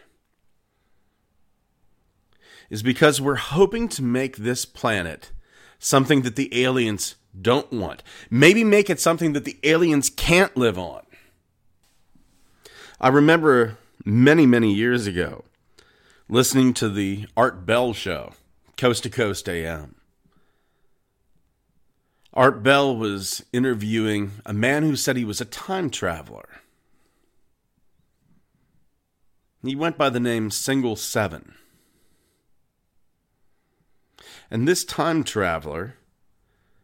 is 2.70 2.82
because 2.82 3.20
we're 3.20 3.36
hoping 3.36 3.88
to 3.90 4.02
make 4.02 4.38
this 4.38 4.66
planet 4.66 5.32
something 5.78 6.22
that 6.22 6.38
the 6.38 6.64
aliens 6.64 7.16
don't 7.40 7.72
want. 7.72 8.02
Maybe 8.30 8.64
make 8.64 8.90
it 8.90 9.00
something 9.00 9.34
that 9.34 9.46
the 9.46 9.58
aliens 9.64 10.10
can't 10.10 10.56
live 10.56 10.80
on. 10.80 11.02
I 13.04 13.08
remember 13.08 13.80
many, 14.06 14.46
many 14.46 14.72
years 14.72 15.08
ago 15.08 15.44
listening 16.30 16.72
to 16.76 16.88
the 16.88 17.26
Art 17.36 17.66
Bell 17.66 17.94
show, 17.94 18.34
Coast 18.78 19.02
to 19.02 19.10
Coast 19.10 19.50
AM. 19.50 19.96
Art 22.32 22.62
Bell 22.62 22.96
was 22.96 23.44
interviewing 23.52 24.34
a 24.46 24.54
man 24.54 24.84
who 24.84 24.96
said 24.96 25.18
he 25.18 25.26
was 25.26 25.42
a 25.42 25.46
time 25.46 25.90
traveler. 25.90 26.62
He 29.64 29.76
went 29.76 29.98
by 29.98 30.12
the 30.12 30.20
name 30.20 30.52
Single 30.52 30.96
Seven. 30.96 31.56
And 34.52 34.68
this 34.68 34.84
time 34.84 35.24
traveler 35.24 35.96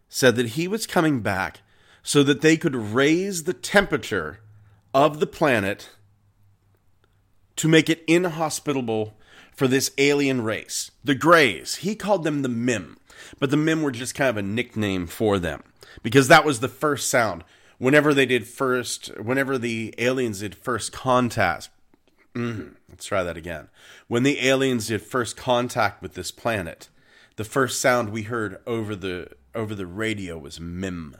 said 0.10 0.36
that 0.38 0.50
he 0.50 0.68
was 0.68 0.88
coming 0.88 1.20
back 1.20 1.60
so 2.02 2.24
that 2.24 2.42
they 2.42 2.58
could 2.58 2.76
raise 2.76 3.44
the 3.44 3.54
temperature 3.54 4.40
of 4.96 5.20
the 5.20 5.28
planet 5.28 5.90
to 7.58 7.68
make 7.68 7.90
it 7.90 8.04
inhospitable 8.08 9.18
for 9.56 9.68
this 9.68 9.92
alien 9.98 10.42
race, 10.42 10.92
the 11.04 11.16
Greys. 11.16 11.78
He 11.78 11.96
called 11.96 12.24
them 12.24 12.42
the 12.42 12.50
Mim, 12.50 12.98
but 13.40 13.50
the 13.50 13.58
Mim 13.58 13.82
were 13.82 13.92
just 13.92 14.16
kind 14.16 14.30
of 14.30 14.38
a 14.38 14.42
nickname 14.42 15.08
for 15.08 15.40
them 15.40 15.64
because 16.04 16.28
that 16.28 16.46
was 16.46 16.60
the 16.60 16.68
first 16.68 17.10
sound. 17.10 17.44
Whenever 17.80 18.14
they 18.14 18.26
did 18.26 18.48
first, 18.48 19.08
whenever 19.20 19.58
the 19.58 19.94
aliens 19.98 20.40
did 20.40 20.56
first 20.56 20.92
contact, 20.92 21.70
mm, 22.34 22.76
let's 22.90 23.06
try 23.06 23.24
that 23.24 23.38
again. 23.38 23.70
When 24.08 24.24
the 24.24 24.48
aliens 24.48 24.88
did 24.88 25.02
first 25.02 25.36
contact 25.38 26.02
with 26.02 26.14
this 26.14 26.32
planet, 26.32 26.90
the 27.36 27.44
first 27.44 27.80
sound 27.80 28.10
we 28.10 28.24
heard 28.24 28.60
over 28.66 28.96
the 28.96 29.30
over 29.54 29.74
the 29.74 29.86
radio 29.88 30.38
was 30.38 30.60
mim. 30.60 31.18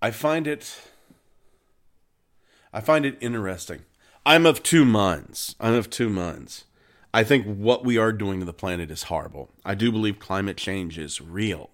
I 0.00 0.10
find 0.10 0.46
it 0.46 0.80
I 2.72 2.80
find 2.80 3.04
it 3.04 3.18
interesting. 3.20 3.82
I'm 4.24 4.46
of 4.46 4.62
two 4.62 4.84
minds. 4.84 5.56
I'm 5.58 5.74
of 5.74 5.90
two 5.90 6.08
minds. 6.08 6.64
I 7.12 7.24
think 7.24 7.44
what 7.44 7.84
we 7.84 7.98
are 7.98 8.12
doing 8.12 8.38
to 8.38 8.46
the 8.46 8.52
planet 8.52 8.90
is 8.90 9.04
horrible. 9.04 9.50
I 9.64 9.74
do 9.74 9.90
believe 9.90 10.18
climate 10.18 10.56
change 10.56 10.96
is 10.96 11.20
real. 11.20 11.70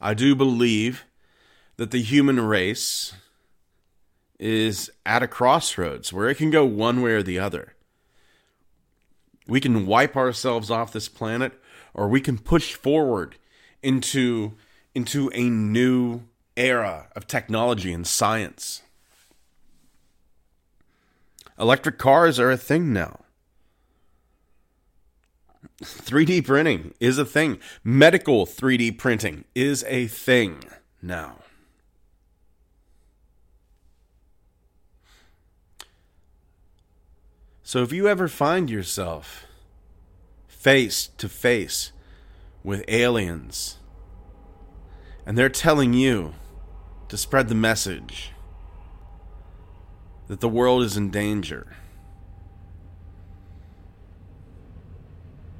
I 0.00 0.14
do 0.14 0.34
believe 0.34 1.04
that 1.78 1.92
the 1.92 2.02
human 2.02 2.40
race 2.40 3.14
is 4.38 4.90
at 5.06 5.22
a 5.22 5.28
crossroads 5.28 6.12
where 6.12 6.28
it 6.28 6.36
can 6.36 6.50
go 6.50 6.64
one 6.64 7.00
way 7.00 7.12
or 7.12 7.22
the 7.22 7.38
other. 7.38 7.74
We 9.46 9.60
can 9.60 9.86
wipe 9.86 10.16
ourselves 10.16 10.70
off 10.70 10.92
this 10.92 11.08
planet 11.08 11.52
or 11.94 12.08
we 12.08 12.20
can 12.20 12.38
push 12.38 12.74
forward 12.74 13.36
into 13.82 14.52
into 14.94 15.30
a 15.34 15.48
new 15.48 16.22
era 16.54 17.08
of 17.16 17.26
technology 17.26 17.92
and 17.92 18.06
science. 18.06 18.82
Electric 21.58 21.98
cars 21.98 22.38
are 22.40 22.50
a 22.50 22.56
thing 22.56 22.92
now. 22.92 23.20
3D 25.82 26.44
printing 26.44 26.94
is 27.00 27.18
a 27.18 27.24
thing. 27.24 27.58
Medical 27.82 28.46
3D 28.46 28.98
printing 28.98 29.44
is 29.54 29.84
a 29.88 30.06
thing 30.06 30.64
now. 31.00 31.36
So 37.62 37.82
if 37.82 37.92
you 37.92 38.06
ever 38.06 38.28
find 38.28 38.68
yourself 38.68 39.46
face 40.46 41.08
to 41.16 41.28
face 41.28 41.92
with 42.62 42.84
aliens 42.86 43.78
and 45.24 45.38
they're 45.38 45.48
telling 45.48 45.94
you 45.94 46.34
to 47.08 47.16
spread 47.16 47.48
the 47.48 47.54
message 47.54 48.31
that 50.28 50.40
the 50.40 50.48
world 50.48 50.82
is 50.82 50.96
in 50.96 51.10
danger, 51.10 51.76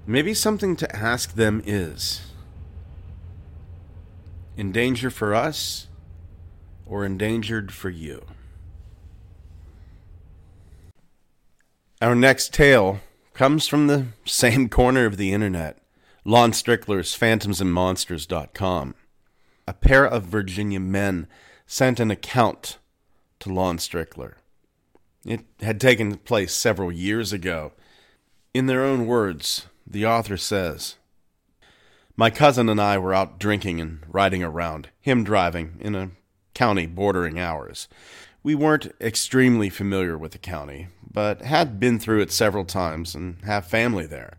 maybe 0.07 0.35
something 0.35 0.77
to 0.77 0.97
ask 0.97 1.35
them 1.35 1.63
is 1.65 2.33
in 4.57 4.73
danger 4.73 5.11
for 5.11 5.35
us 5.35 5.89
or 6.87 7.05
endangered 7.05 7.73
for 7.73 7.91
you? 7.91 8.25
Our 12.01 12.15
next 12.17 12.53
tale 12.53 13.01
comes 13.33 13.69
from 13.69 13.87
the 13.87 14.07
same 14.25 14.69
corner 14.69 15.07
of 15.07 15.17
the 15.17 15.33
internet 15.33 15.79
Lon 16.25 16.53
Strickler's 16.53 17.19
phantomsandmonsters.com. 17.19 18.95
A 19.67 19.73
pair 19.73 20.05
of 20.05 20.25
Virginia 20.25 20.81
men 20.81 21.27
sent 21.67 21.99
an 21.99 22.11
account 22.11 22.79
to 23.41 23.53
Lon 23.53 23.79
Strickler. 23.79 24.35
It 25.25 25.45
had 25.61 25.81
taken 25.81 26.17
place 26.17 26.53
several 26.53 26.91
years 26.91 27.33
ago. 27.33 27.73
In 28.53 28.67
their 28.67 28.85
own 28.85 29.07
words, 29.07 29.67
the 29.87 30.05
author 30.05 30.37
says 30.37 30.97
My 32.17 32.29
cousin 32.29 32.69
and 32.69 32.81
I 32.81 32.99
were 32.99 33.15
out 33.15 33.39
drinking 33.39 33.81
and 33.81 34.01
riding 34.09 34.43
around, 34.43 34.89
him 35.01 35.23
driving, 35.23 35.77
in 35.81 35.95
a 35.95 36.11
county 36.55 36.87
bordering 36.87 37.39
ours. 37.39 37.89
We 38.43 38.55
weren't 38.57 38.93
extremely 39.01 39.71
familiar 39.71 40.19
with 40.19 40.33
the 40.33 40.39
county, 40.39 40.89
but 41.09 41.43
had 41.43 41.79
been 41.79 42.01
through 42.01 42.23
it 42.23 42.33
several 42.33 42.65
times 42.65 43.15
and 43.15 43.37
have 43.45 43.67
family 43.67 44.07
there. 44.07 44.39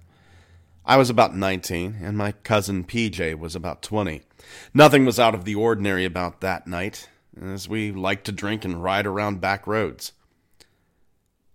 I 0.85 0.97
was 0.97 1.09
about 1.09 1.33
19, 1.33 1.99
and 2.01 2.17
my 2.17 2.33
cousin 2.33 2.83
PJ 2.83 3.39
was 3.39 3.55
about 3.55 3.81
20. 3.81 4.21
Nothing 4.73 5.05
was 5.05 5.17
out 5.17 5.33
of 5.33 5.45
the 5.45 5.55
ordinary 5.55 6.03
about 6.03 6.41
that 6.41 6.67
night, 6.67 7.07
as 7.41 7.69
we 7.69 7.93
liked 7.93 8.25
to 8.25 8.33
drink 8.33 8.65
and 8.65 8.83
ride 8.83 9.05
around 9.05 9.39
back 9.39 9.65
roads. 9.65 10.11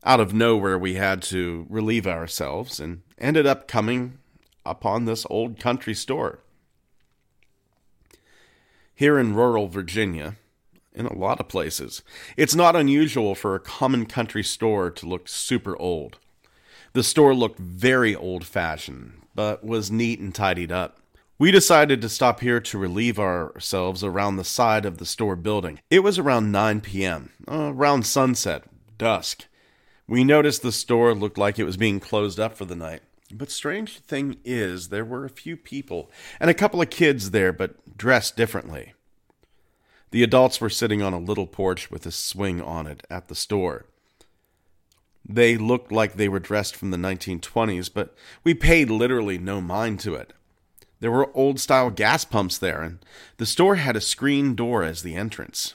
Out 0.09 0.21
of 0.21 0.33
nowhere, 0.33 0.79
we 0.79 0.95
had 0.95 1.21
to 1.25 1.67
relieve 1.69 2.07
ourselves 2.07 2.81
and 2.81 3.03
ended 3.19 3.47
up 3.47 3.69
coming 3.69 4.17
upon 4.65 5.05
this 5.05 5.27
old 5.29 5.61
country 5.61 5.93
store. 5.93 6.39
Here 8.95 9.19
in 9.19 9.35
rural 9.35 9.69
Virginia, 9.69 10.37
in 10.95 11.05
a 11.05 11.13
lot 11.13 11.41
of 11.41 11.49
places. 11.49 12.03
It's 12.39 12.55
not 12.55 12.75
unusual 12.75 13.35
for 13.35 13.55
a 13.55 13.61
common 13.61 14.07
country 14.07 14.43
store 14.43 14.91
to 14.93 15.07
look 15.07 15.29
super 15.29 15.77
old. 15.77 16.17
The 16.95 17.03
store 17.03 17.35
looked 17.35 17.59
very 17.59 18.17
old 18.17 18.47
fashioned, 18.47 19.13
but 19.35 19.63
was 19.63 19.91
neat 19.91 20.21
and 20.21 20.35
tidied 20.35 20.73
up. 20.73 21.01
We 21.39 21.51
decided 21.51 22.01
to 22.01 22.09
stop 22.09 22.41
here 22.41 22.61
to 22.61 22.79
relieve 22.79 23.19
ourselves 23.19 24.03
around 24.03 24.37
the 24.37 24.45
side 24.45 24.87
of 24.87 24.97
the 24.97 25.05
store 25.05 25.37
building. 25.37 25.81
It 25.91 26.03
was 26.03 26.19
around 26.19 26.51
9 26.51 26.81
p.m., 26.81 27.31
around 27.47 28.07
sunset, 28.07 28.65
dusk. 28.97 29.45
We 30.09 30.25
noticed 30.25 30.63
the 30.63 30.73
store 30.73 31.15
looked 31.15 31.37
like 31.37 31.59
it 31.59 31.65
was 31.65 31.77
being 31.77 32.01
closed 32.01 32.41
up 32.41 32.57
for 32.57 32.65
the 32.65 32.75
night. 32.75 33.03
But 33.31 33.51
strange 33.51 33.99
thing 33.99 34.39
is, 34.43 34.89
there 34.89 35.05
were 35.05 35.27
a 35.27 35.31
few 35.31 35.55
people 35.55 36.11
and 36.41 36.49
a 36.49 36.55
couple 36.55 36.81
of 36.81 36.89
kids 36.89 37.31
there, 37.31 37.53
but 37.53 37.99
dressed 37.99 38.35
differently. 38.35 38.95
The 40.11 40.23
adults 40.23 40.63
were 40.63 40.71
sitting 40.71 41.03
on 41.03 41.13
a 41.13 41.19
little 41.19 41.47
porch 41.47 41.91
with 41.91 42.07
a 42.07 42.11
swing 42.11 42.63
on 42.63 42.87
it 42.87 43.07
at 43.11 43.29
the 43.29 43.35
store. 43.35 43.85
They 45.29 45.59
looked 45.59 45.93
like 45.93 46.15
they 46.15 46.31
were 46.31 46.39
dressed 46.39 46.75
from 46.75 46.91
the 46.91 46.97
1920s, 46.97 47.91
but 47.93 48.17
we 48.43 48.55
paid 48.55 48.89
literally 48.89 49.37
no 49.37 49.61
mind 49.61 50.01
to 50.01 50.15
it. 50.15 50.33
There 51.01 51.11
were 51.11 51.37
old 51.37 51.61
style 51.61 51.91
gas 51.91 52.25
pumps 52.25 52.57
there, 52.57 52.81
and 52.81 52.99
the 53.37 53.45
store 53.45 53.77
had 53.77 53.95
a 53.95 54.01
screen 54.01 54.55
door 54.55 54.83
as 54.83 55.03
the 55.03 55.15
entrance. 55.15 55.75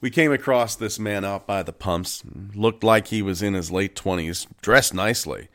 We 0.00 0.10
came 0.10 0.32
across 0.32 0.76
this 0.76 0.98
man 0.98 1.24
out 1.24 1.46
by 1.46 1.64
the 1.64 1.72
pumps. 1.72 2.22
Looked 2.54 2.84
like 2.84 3.08
he 3.08 3.20
was 3.20 3.42
in 3.42 3.54
his 3.54 3.72
late 3.72 3.96
20s, 3.96 4.46
dressed 4.62 4.94
nicely. 4.94 5.48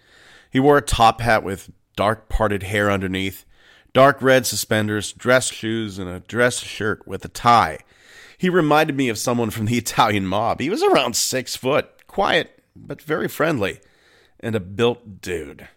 He 0.52 0.60
wore 0.60 0.78
a 0.78 0.82
top 0.82 1.22
hat 1.22 1.44
with 1.44 1.72
dark 1.96 2.28
parted 2.28 2.64
hair 2.64 2.92
underneath, 2.92 3.46
dark 3.94 4.22
red 4.22 4.46
suspenders, 4.46 5.14
dress 5.14 5.50
shoes, 5.50 5.98
and 5.98 6.10
a 6.10 6.20
dress 6.20 6.60
shirt 6.60 7.08
with 7.08 7.24
a 7.24 7.30
tie. 7.30 7.80
He 8.38 8.50
reminded 8.50 8.98
me 8.98 9.08
of 9.08 9.18
someone 9.18 9.50
from 9.50 9.66
the 9.66 9.78
Italian 9.78 10.28
mob. 10.28 10.60
He 10.60 10.70
was 10.70 10.84
around 10.84 11.16
six 11.16 11.56
foot, 11.56 12.06
quiet, 12.08 12.62
but 12.76 13.02
very 13.02 13.30
friendly, 13.30 13.80
and 14.42 14.56
a 14.56 14.60
built 14.60 15.22
dude. 15.22 15.70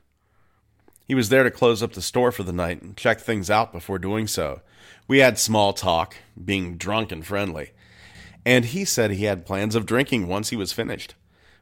He 1.06 1.14
was 1.14 1.28
there 1.28 1.44
to 1.44 1.52
close 1.52 1.85
up 1.85 1.92
the 1.92 2.02
store 2.02 2.32
for 2.32 2.42
the 2.42 2.52
night 2.52 2.82
and 2.82 2.96
check 2.96 3.20
things 3.20 3.49
out 3.49 3.73
before 3.73 4.00
doing 4.00 4.26
so. 4.26 4.62
We 5.06 5.18
had 5.18 5.38
small 5.38 5.73
talk, 5.73 6.16
being 6.44 6.76
drunk 6.76 7.12
and 7.12 7.25
friendly 7.25 7.70
and 8.47 8.67
he 8.67 8.85
said 8.85 9.11
he 9.11 9.25
had 9.25 9.45
plans 9.45 9.75
of 9.75 9.85
drinking 9.85 10.29
once 10.29 10.50
he 10.50 10.57
was 10.57 10.73
finished. 10.73 11.17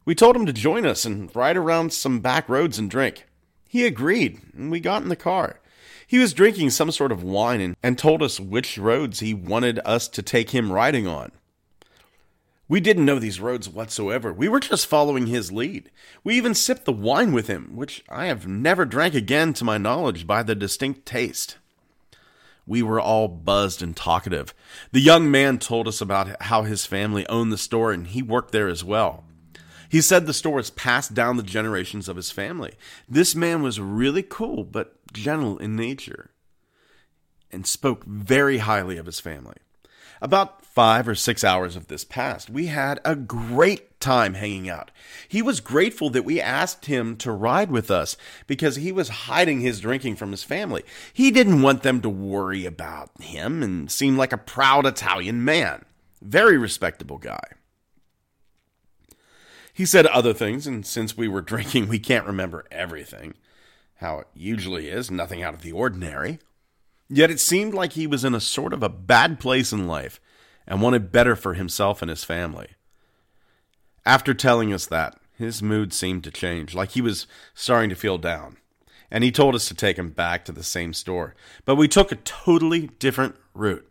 We 0.04 0.14
told 0.14 0.36
him 0.36 0.44
to 0.44 0.52
join 0.52 0.84
us 0.84 1.06
and 1.06 1.34
ride 1.34 1.56
around 1.56 1.94
some 1.94 2.20
back 2.20 2.46
roads 2.46 2.78
and 2.78 2.90
drink. 2.90 3.26
He 3.66 3.86
agreed, 3.86 4.42
and 4.54 4.70
we 4.70 4.80
got 4.80 5.02
in 5.02 5.08
the 5.08 5.16
car. 5.16 5.60
He 6.06 6.18
was 6.18 6.34
drinking 6.34 6.70
some 6.70 6.90
sort 6.90 7.10
of 7.10 7.22
wine 7.22 7.62
and, 7.62 7.76
and 7.82 7.96
told 7.96 8.22
us 8.22 8.38
which 8.38 8.76
roads 8.76 9.20
he 9.20 9.32
wanted 9.32 9.80
us 9.86 10.08
to 10.08 10.20
take 10.22 10.50
him 10.50 10.70
riding 10.70 11.06
on. 11.06 11.32
We 12.68 12.80
didn't 12.80 13.06
know 13.06 13.18
these 13.18 13.40
roads 13.40 13.66
whatsoever. 13.66 14.30
We 14.30 14.48
were 14.48 14.60
just 14.60 14.86
following 14.86 15.26
his 15.26 15.50
lead. 15.50 15.90
We 16.22 16.36
even 16.36 16.54
sipped 16.54 16.84
the 16.84 16.92
wine 16.92 17.32
with 17.32 17.46
him, 17.46 17.76
which 17.76 18.04
I 18.10 18.26
have 18.26 18.46
never 18.46 18.84
drank 18.84 19.14
again 19.14 19.54
to 19.54 19.64
my 19.64 19.78
knowledge 19.78 20.26
by 20.26 20.42
the 20.42 20.54
distinct 20.54 21.06
taste. 21.06 21.56
We 22.66 22.82
were 22.82 23.00
all 23.00 23.28
buzzed 23.28 23.82
and 23.82 23.96
talkative. 23.96 24.54
The 24.92 25.00
young 25.00 25.30
man 25.30 25.58
told 25.58 25.86
us 25.86 26.00
about 26.00 26.42
how 26.42 26.62
his 26.62 26.86
family 26.86 27.26
owned 27.28 27.52
the 27.52 27.58
store 27.58 27.92
and 27.92 28.06
he 28.06 28.22
worked 28.22 28.52
there 28.52 28.68
as 28.68 28.82
well. 28.82 29.24
He 29.88 30.00
said 30.00 30.26
the 30.26 30.32
store 30.32 30.58
has 30.58 30.70
passed 30.70 31.14
down 31.14 31.36
the 31.36 31.42
generations 31.42 32.08
of 32.08 32.16
his 32.16 32.30
family. 32.30 32.72
This 33.08 33.34
man 33.34 33.62
was 33.62 33.78
really 33.78 34.22
cool, 34.22 34.64
but 34.64 34.96
gentle 35.12 35.58
in 35.58 35.76
nature, 35.76 36.30
and 37.52 37.66
spoke 37.66 38.04
very 38.04 38.58
highly 38.58 38.96
of 38.96 39.06
his 39.06 39.20
family. 39.20 39.56
About 40.24 40.64
five 40.64 41.06
or 41.06 41.14
six 41.14 41.44
hours 41.44 41.76
of 41.76 41.88
this 41.88 42.02
passed. 42.02 42.48
We 42.48 42.68
had 42.68 42.98
a 43.04 43.14
great 43.14 44.00
time 44.00 44.32
hanging 44.32 44.70
out. 44.70 44.90
He 45.28 45.42
was 45.42 45.60
grateful 45.60 46.08
that 46.08 46.24
we 46.24 46.40
asked 46.40 46.86
him 46.86 47.16
to 47.18 47.30
ride 47.30 47.70
with 47.70 47.90
us 47.90 48.16
because 48.46 48.76
he 48.76 48.90
was 48.90 49.26
hiding 49.28 49.60
his 49.60 49.80
drinking 49.80 50.16
from 50.16 50.30
his 50.30 50.42
family. 50.42 50.82
He 51.12 51.30
didn't 51.30 51.60
want 51.60 51.82
them 51.82 52.00
to 52.00 52.08
worry 52.08 52.64
about 52.64 53.10
him 53.20 53.62
and 53.62 53.90
seemed 53.90 54.16
like 54.16 54.32
a 54.32 54.38
proud 54.38 54.86
Italian 54.86 55.44
man. 55.44 55.84
Very 56.22 56.56
respectable 56.56 57.18
guy. 57.18 57.44
He 59.74 59.84
said 59.84 60.06
other 60.06 60.32
things, 60.32 60.66
and 60.66 60.86
since 60.86 61.18
we 61.18 61.28
were 61.28 61.40
drinking, 61.42 61.86
we 61.86 61.98
can't 61.98 62.26
remember 62.26 62.64
everything. 62.72 63.34
How 63.96 64.20
it 64.20 64.28
usually 64.32 64.88
is, 64.88 65.10
nothing 65.10 65.42
out 65.42 65.52
of 65.52 65.60
the 65.60 65.72
ordinary. 65.72 66.38
Yet 67.08 67.30
it 67.30 67.40
seemed 67.40 67.74
like 67.74 67.92
he 67.92 68.06
was 68.06 68.24
in 68.24 68.34
a 68.34 68.40
sort 68.40 68.72
of 68.72 68.82
a 68.82 68.88
bad 68.88 69.38
place 69.38 69.72
in 69.72 69.86
life 69.86 70.20
and 70.66 70.80
wanted 70.80 71.12
better 71.12 71.36
for 71.36 71.54
himself 71.54 72.02
and 72.02 72.08
his 72.08 72.24
family. 72.24 72.68
After 74.06 74.34
telling 74.34 74.72
us 74.72 74.86
that, 74.86 75.18
his 75.36 75.62
mood 75.62 75.92
seemed 75.92 76.24
to 76.24 76.30
change, 76.30 76.74
like 76.74 76.90
he 76.90 77.00
was 77.00 77.26
starting 77.54 77.90
to 77.90 77.96
feel 77.96 78.18
down, 78.18 78.56
and 79.10 79.24
he 79.24 79.32
told 79.32 79.54
us 79.54 79.66
to 79.68 79.74
take 79.74 79.98
him 79.98 80.10
back 80.10 80.44
to 80.44 80.52
the 80.52 80.62
same 80.62 80.92
store. 80.92 81.34
But 81.64 81.76
we 81.76 81.88
took 81.88 82.12
a 82.12 82.16
totally 82.16 82.88
different 82.98 83.36
route, 83.52 83.90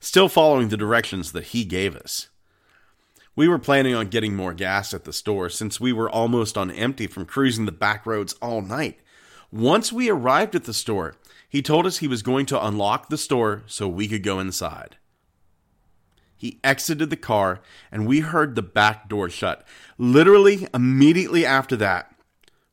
still 0.00 0.28
following 0.28 0.68
the 0.68 0.76
directions 0.76 1.32
that 1.32 1.48
he 1.48 1.64
gave 1.64 1.94
us. 1.94 2.28
We 3.36 3.46
were 3.46 3.58
planning 3.58 3.94
on 3.94 4.08
getting 4.08 4.34
more 4.34 4.54
gas 4.54 4.92
at 4.92 5.04
the 5.04 5.12
store 5.12 5.48
since 5.50 5.80
we 5.80 5.92
were 5.92 6.10
almost 6.10 6.58
on 6.58 6.70
empty 6.70 7.06
from 7.06 7.26
cruising 7.26 7.66
the 7.66 7.72
back 7.72 8.06
roads 8.06 8.34
all 8.34 8.60
night. 8.60 8.98
Once 9.52 9.92
we 9.92 10.10
arrived 10.10 10.54
at 10.54 10.64
the 10.64 10.74
store, 10.74 11.14
he 11.50 11.60
told 11.60 11.84
us 11.84 11.98
he 11.98 12.08
was 12.08 12.22
going 12.22 12.46
to 12.46 12.64
unlock 12.64 13.08
the 13.08 13.18
store 13.18 13.64
so 13.66 13.88
we 13.88 14.08
could 14.08 14.22
go 14.22 14.38
inside. 14.38 14.96
He 16.36 16.58
exited 16.64 17.10
the 17.10 17.16
car 17.16 17.60
and 17.92 18.06
we 18.06 18.20
heard 18.20 18.54
the 18.54 18.62
back 18.62 19.08
door 19.08 19.28
shut. 19.28 19.66
Literally, 19.98 20.66
immediately 20.72 21.44
after 21.44 21.76
that, 21.76 22.14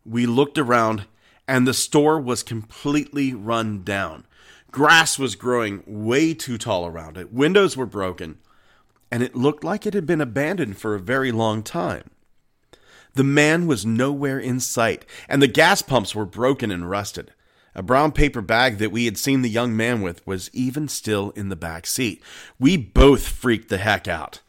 we 0.05 0.25
looked 0.25 0.57
around 0.57 1.05
and 1.47 1.67
the 1.67 1.73
store 1.73 2.19
was 2.19 2.43
completely 2.43 3.33
run 3.33 3.83
down. 3.83 4.25
Grass 4.71 5.17
was 5.17 5.35
growing 5.35 5.83
way 5.85 6.33
too 6.33 6.57
tall 6.57 6.85
around 6.85 7.17
it, 7.17 7.33
windows 7.33 7.75
were 7.75 7.85
broken, 7.85 8.37
and 9.09 9.23
it 9.23 9.35
looked 9.35 9.63
like 9.63 9.85
it 9.85 9.93
had 9.93 10.05
been 10.05 10.21
abandoned 10.21 10.77
for 10.77 10.93
a 10.93 10.99
very 10.99 11.31
long 11.31 11.63
time. 11.63 12.11
The 13.15 13.23
man 13.23 13.65
was 13.65 13.85
nowhere 13.85 14.37
in 14.37 14.59
sight, 14.59 15.03
and 15.27 15.41
the 15.41 15.47
gas 15.47 15.81
pumps 15.81 16.13
were 16.13 16.25
broken 16.25 16.69
and 16.69 16.89
rusted. 16.89 17.33
A 17.77 17.83
brown 17.83 18.11
paper 18.11 18.41
bag 18.41 18.79
that 18.79 18.91
we 18.91 19.05
had 19.05 19.19
seen 19.19 19.43
the 19.43 19.49
young 19.49 19.77
man 19.77 20.01
with 20.01 20.25
was 20.25 20.49
even 20.51 20.87
still 20.87 21.29
in 21.35 21.49
the 21.49 21.55
back 21.55 21.85
seat. 21.85 22.23
We 22.57 22.75
both 22.75 23.27
freaked 23.27 23.69
the 23.69 23.77
heck 23.77 24.07
out 24.07 24.41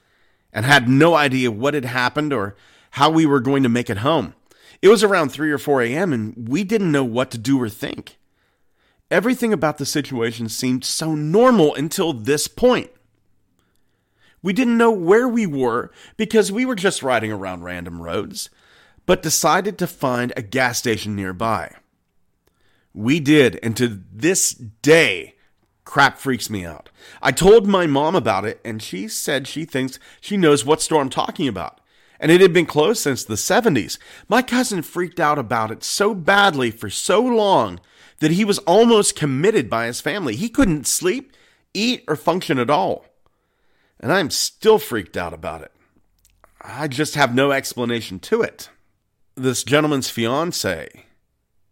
and 0.51 0.65
had 0.65 0.89
no 0.89 1.15
idea 1.15 1.51
what 1.51 1.75
had 1.75 1.85
happened 1.85 2.33
or 2.33 2.57
how 2.93 3.11
we 3.11 3.27
were 3.27 3.41
going 3.41 3.63
to 3.65 3.69
make 3.69 3.91
it 3.91 3.99
home. 3.99 4.35
It 4.81 4.89
was 4.89 5.05
around 5.05 5.29
3 5.29 5.53
or 5.53 5.59
4 5.59 5.83
a.m., 5.83 6.15
and 6.15 6.49
we 6.49 6.65
didn't 6.65 6.91
know 6.91 7.05
what 7.05 7.31
to 7.33 7.39
do 7.39 7.61
or 7.61 7.69
think. 7.69 8.17
Everything 9.11 9.53
about 9.53 9.77
the 9.77 9.85
situation 9.85 10.49
seemed 10.49 10.87
so 10.87 11.15
normal 11.15 11.75
until 11.75 12.15
this 12.15 12.49
point. 12.49 12.91
We 14.43 14.55
didn't 14.55 14.79
know 14.79 14.91
where 14.91 15.29
we 15.29 15.45
were 15.47 15.91
because 16.17 16.51
we 16.51 16.65
were 16.65 16.77
just 16.77 17.03
riding 17.03 17.31
around 17.31 17.63
random 17.63 18.01
roads, 18.01 18.49
but 19.05 19.21
decided 19.21 19.77
to 19.79 19.87
find 19.87 20.33
a 20.35 20.41
gas 20.43 20.79
station 20.79 21.15
nearby. 21.15 21.75
We 22.99 23.21
did, 23.21 23.61
and 23.63 23.77
to 23.77 24.03
this 24.13 24.53
day, 24.53 25.37
crap 25.85 26.19
freaks 26.19 26.51
me 26.51 26.67
out. 26.67 26.89
I 27.23 27.31
told 27.31 27.65
my 27.65 27.87
mom 27.87 28.17
about 28.17 28.45
it, 28.45 28.61
and 28.65 28.83
she 28.83 29.07
said 29.07 29.47
she 29.47 29.65
thinks 29.65 30.01
she 30.21 30.37
knows 30.37 30.65
what 30.65 30.83
store 30.83 31.01
I'm 31.01 31.09
talking 31.09 31.47
about. 31.47 31.81
And 32.19 32.33
it 32.33 32.41
had 32.41 32.53
been 32.53 32.67
closed 32.67 33.01
since 33.01 33.23
the 33.23 33.37
70s. 33.37 33.99
My 34.29 34.43
cousin 34.43 34.83
freaked 34.83 35.21
out 35.21 35.39
about 35.39 35.71
it 35.71 35.85
so 35.85 36.13
badly 36.13 36.73
for 36.73 36.91
so 36.91 37.21
long 37.21 37.79
that 38.19 38.33
he 38.33 38.45
was 38.45 38.59
almost 38.67 39.15
committed 39.15 39.71
by 39.71 39.87
his 39.87 40.01
family. 40.01 40.35
He 40.35 40.49
couldn't 40.49 40.89
sleep, 40.89 41.33
eat, 41.73 42.03
or 42.09 42.17
function 42.17 42.59
at 42.59 42.69
all. 42.69 43.07
And 44.01 44.13
I'm 44.13 44.31
still 44.31 44.81
freaked 44.81 45.17
out 45.17 45.33
about 45.33 45.63
it. 45.63 45.71
I 46.61 46.89
just 46.89 47.15
have 47.15 47.33
no 47.33 47.53
explanation 47.53 48.19
to 48.19 48.43
it. 48.43 48.71
This 49.37 49.63
gentleman's 49.63 50.11
fiance 50.11 51.05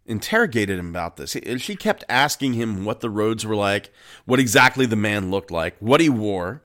interrogated 0.07 0.79
him 0.79 0.89
about 0.89 1.17
this. 1.17 1.35
She 1.57 1.75
kept 1.75 2.03
asking 2.07 2.53
him 2.53 2.85
what 2.85 3.01
the 3.01 3.09
roads 3.09 3.45
were 3.45 3.55
like, 3.55 3.91
what 4.25 4.39
exactly 4.39 4.85
the 4.85 4.95
man 4.95 5.29
looked 5.29 5.51
like, 5.51 5.75
what 5.79 6.01
he 6.01 6.09
wore. 6.09 6.63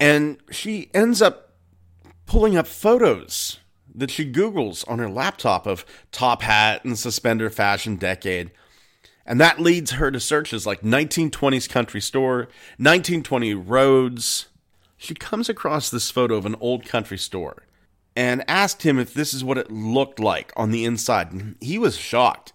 And 0.00 0.38
she 0.50 0.90
ends 0.94 1.20
up 1.20 1.52
pulling 2.26 2.56
up 2.56 2.66
photos 2.66 3.58
that 3.94 4.10
she 4.10 4.30
Googles 4.30 4.88
on 4.88 4.98
her 4.98 5.08
laptop 5.08 5.66
of 5.66 5.84
top 6.10 6.42
hat 6.42 6.84
and 6.84 6.98
suspender 6.98 7.50
fashion 7.50 7.96
decade. 7.96 8.50
And 9.26 9.40
that 9.40 9.60
leads 9.60 9.92
her 9.92 10.10
to 10.10 10.20
searches 10.20 10.66
like 10.66 10.82
1920s 10.82 11.68
country 11.68 12.00
store, 12.00 12.48
1920 12.76 13.54
roads. 13.54 14.48
She 14.96 15.14
comes 15.14 15.48
across 15.48 15.90
this 15.90 16.10
photo 16.10 16.34
of 16.34 16.44
an 16.44 16.56
old 16.60 16.84
country 16.84 17.18
store 17.18 17.62
and 18.16 18.44
asked 18.48 18.82
him 18.82 18.98
if 18.98 19.12
this 19.12 19.34
is 19.34 19.42
what 19.42 19.58
it 19.58 19.70
looked 19.70 20.20
like 20.20 20.52
on 20.56 20.70
the 20.70 20.84
inside. 20.84 21.56
He 21.60 21.78
was 21.78 21.96
shocked. 21.96 22.52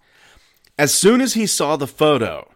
As 0.77 0.93
soon 0.93 1.19
as 1.19 1.33
he 1.33 1.45
saw 1.45 1.75
the 1.75 1.87
photo, 1.87 2.49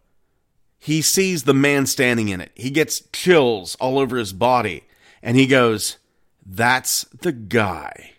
he 0.80 1.02
sees 1.02 1.44
the 1.44 1.54
man 1.54 1.86
standing 1.86 2.30
in 2.30 2.42
it. 2.42 2.52
He 2.56 2.70
gets 2.70 3.04
chills 3.12 3.76
all 3.76 4.00
over 4.00 4.18
his 4.18 4.34
body 4.34 4.84
and 5.22 5.38
he 5.38 5.48
goes, 5.48 5.98
That's 6.46 7.04
the 7.22 7.32
guy. 7.32 8.12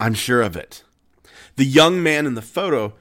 I'm 0.00 0.14
sure 0.14 0.42
of 0.42 0.56
it. 0.56 0.82
The 1.56 1.64
young 1.64 2.02
man 2.02 2.26
in 2.26 2.34
the 2.34 2.42
photo 2.42 2.94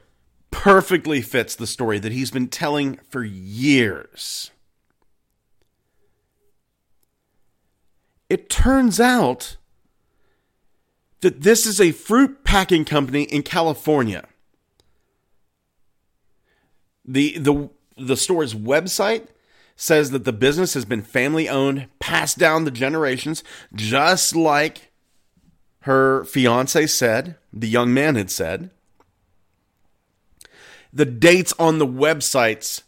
perfectly 0.49 1.21
fits 1.21 1.55
the 1.55 1.67
story 1.67 1.99
that 1.99 2.11
he's 2.11 2.31
been 2.31 2.47
telling 2.47 2.99
for 3.09 3.23
years. 3.23 4.51
It 8.29 8.49
turns 8.49 8.99
out 8.99 9.57
that 11.21 11.41
this 11.41 11.65
is 11.65 11.81
a 11.81 11.91
fruit 11.91 12.43
packing 12.43 12.85
company 12.85 13.23
in 13.23 13.43
California. 13.43 14.27
The, 17.05 17.37
the, 17.37 17.69
the 17.97 18.17
store's 18.17 18.53
website 18.53 19.27
says 19.75 20.11
that 20.11 20.25
the 20.25 20.33
business 20.33 20.73
has 20.73 20.85
been 20.85 21.01
family 21.01 21.47
owned, 21.47 21.87
passed 21.99 22.37
down 22.37 22.65
the 22.65 22.71
generations, 22.71 23.43
just 23.73 24.35
like 24.35 24.91
her 25.81 26.25
fiance 26.25 26.87
said, 26.87 27.37
the 27.53 27.67
young 27.67 27.93
man 27.93 28.15
had 28.15 28.29
said, 28.29 28.71
the 30.91 31.05
dates 31.05 31.53
on 31.59 31.77
the 31.77 31.87
website's 31.87 32.83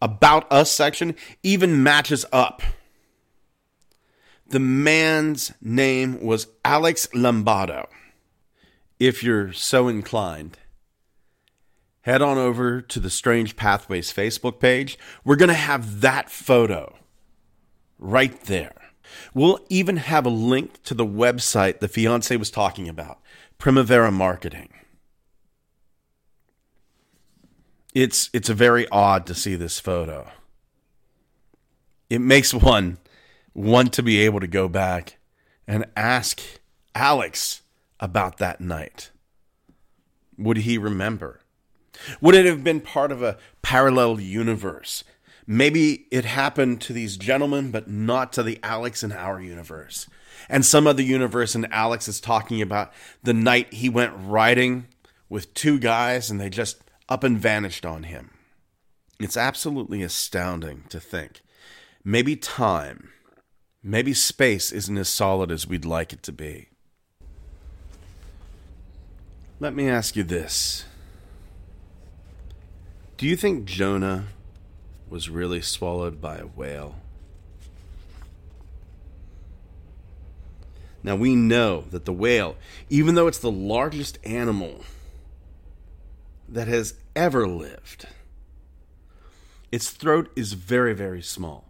About 0.00 0.50
Us 0.52 0.70
section 0.70 1.16
even 1.42 1.82
matches 1.82 2.24
up. 2.32 2.62
The 4.50 4.58
man's 4.58 5.52
name 5.62 6.20
was 6.20 6.48
Alex 6.64 7.08
Lombardo. 7.14 7.88
If 8.98 9.22
you're 9.22 9.52
so 9.52 9.86
inclined, 9.86 10.58
head 12.00 12.20
on 12.20 12.36
over 12.36 12.80
to 12.80 12.98
the 12.98 13.10
Strange 13.10 13.54
Pathways 13.54 14.12
Facebook 14.12 14.58
page. 14.58 14.98
We're 15.24 15.36
going 15.36 15.50
to 15.50 15.54
have 15.54 16.00
that 16.00 16.30
photo 16.30 16.96
right 17.96 18.40
there. 18.42 18.74
We'll 19.32 19.60
even 19.68 19.98
have 19.98 20.26
a 20.26 20.30
link 20.30 20.82
to 20.82 20.94
the 20.94 21.06
website 21.06 21.78
the 21.78 21.86
fiance 21.86 22.36
was 22.36 22.50
talking 22.50 22.88
about, 22.88 23.20
Primavera 23.58 24.10
Marketing. 24.10 24.70
It's 27.94 28.30
it's 28.32 28.48
a 28.48 28.54
very 28.54 28.88
odd 28.88 29.26
to 29.26 29.34
see 29.34 29.54
this 29.54 29.78
photo. 29.78 30.28
It 32.08 32.20
makes 32.20 32.52
one 32.52 32.98
want 33.60 33.92
to 33.94 34.02
be 34.02 34.20
able 34.20 34.40
to 34.40 34.46
go 34.46 34.68
back 34.68 35.18
and 35.66 35.84
ask 35.96 36.40
Alex 36.94 37.62
about 37.98 38.38
that 38.38 38.60
night. 38.60 39.10
Would 40.38 40.58
he 40.58 40.78
remember? 40.78 41.40
Would 42.20 42.34
it 42.34 42.46
have 42.46 42.64
been 42.64 42.80
part 42.80 43.12
of 43.12 43.22
a 43.22 43.36
parallel 43.62 44.20
universe? 44.20 45.04
Maybe 45.46 46.06
it 46.10 46.24
happened 46.24 46.80
to 46.82 46.92
these 46.92 47.16
gentlemen, 47.16 47.70
but 47.70 47.88
not 47.88 48.32
to 48.34 48.42
the 48.42 48.58
Alex 48.62 49.02
in 49.02 49.12
our 49.12 49.40
universe. 49.40 50.06
And 50.48 50.64
some 50.64 50.86
other 50.86 51.02
universe, 51.02 51.54
and 51.54 51.70
Alex 51.72 52.08
is 52.08 52.20
talking 52.20 52.62
about 52.62 52.92
the 53.22 53.34
night 53.34 53.74
he 53.74 53.88
went 53.88 54.14
riding 54.16 54.86
with 55.28 55.52
two 55.54 55.78
guys 55.78 56.30
and 56.30 56.40
they 56.40 56.48
just 56.48 56.80
up 57.08 57.22
and 57.24 57.38
vanished 57.38 57.84
on 57.84 58.04
him. 58.04 58.30
It's 59.18 59.36
absolutely 59.36 60.02
astounding 60.02 60.84
to 60.88 60.98
think. 60.98 61.42
Maybe 62.02 62.36
time 62.36 63.10
Maybe 63.82 64.12
space 64.12 64.72
isn't 64.72 64.98
as 64.98 65.08
solid 65.08 65.50
as 65.50 65.66
we'd 65.66 65.86
like 65.86 66.12
it 66.12 66.22
to 66.24 66.32
be. 66.32 66.68
Let 69.58 69.74
me 69.74 69.88
ask 69.88 70.16
you 70.16 70.22
this 70.22 70.84
Do 73.16 73.26
you 73.26 73.36
think 73.36 73.64
Jonah 73.64 74.26
was 75.08 75.30
really 75.30 75.62
swallowed 75.62 76.20
by 76.20 76.38
a 76.38 76.46
whale? 76.46 76.96
Now 81.02 81.16
we 81.16 81.34
know 81.34 81.84
that 81.90 82.04
the 82.04 82.12
whale, 82.12 82.56
even 82.90 83.14
though 83.14 83.26
it's 83.26 83.38
the 83.38 83.50
largest 83.50 84.18
animal 84.22 84.84
that 86.46 86.68
has 86.68 86.94
ever 87.16 87.48
lived, 87.48 88.06
its 89.72 89.88
throat 89.88 90.30
is 90.36 90.52
very, 90.52 90.92
very 90.92 91.22
small 91.22 91.69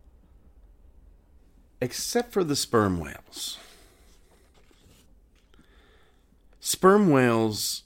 except 1.81 2.33
for 2.33 2.45
the 2.45 2.57
sperm 2.57 3.01
whales. 3.01 3.59
Sperm 6.61 7.11
whales 7.11 7.85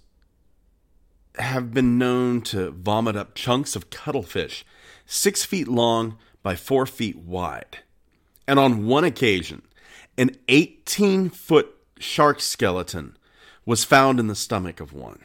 have 1.39 1.73
been 1.73 1.99
known 1.99 2.41
to 2.41 2.71
vomit 2.71 3.17
up 3.17 3.35
chunks 3.35 3.75
of 3.77 3.91
cuttlefish 3.91 4.65
six 5.07 5.45
feet 5.45 5.69
long 5.69 6.17
by 6.43 6.57
four 6.57 6.87
feet 6.87 7.17
wide. 7.17 7.79
And 8.47 8.59
on 8.59 8.87
one 8.87 9.05
occasion, 9.05 9.63
an 10.19 10.37
18 10.49 11.31
foot 11.31 11.75
shark 11.99 12.41
skeleton 12.41 13.17
was 13.65 13.85
found 13.85 14.21
in 14.21 14.27
the 14.27 14.35
stomach 14.35 14.81
of 14.81 14.93
one. 14.93 15.25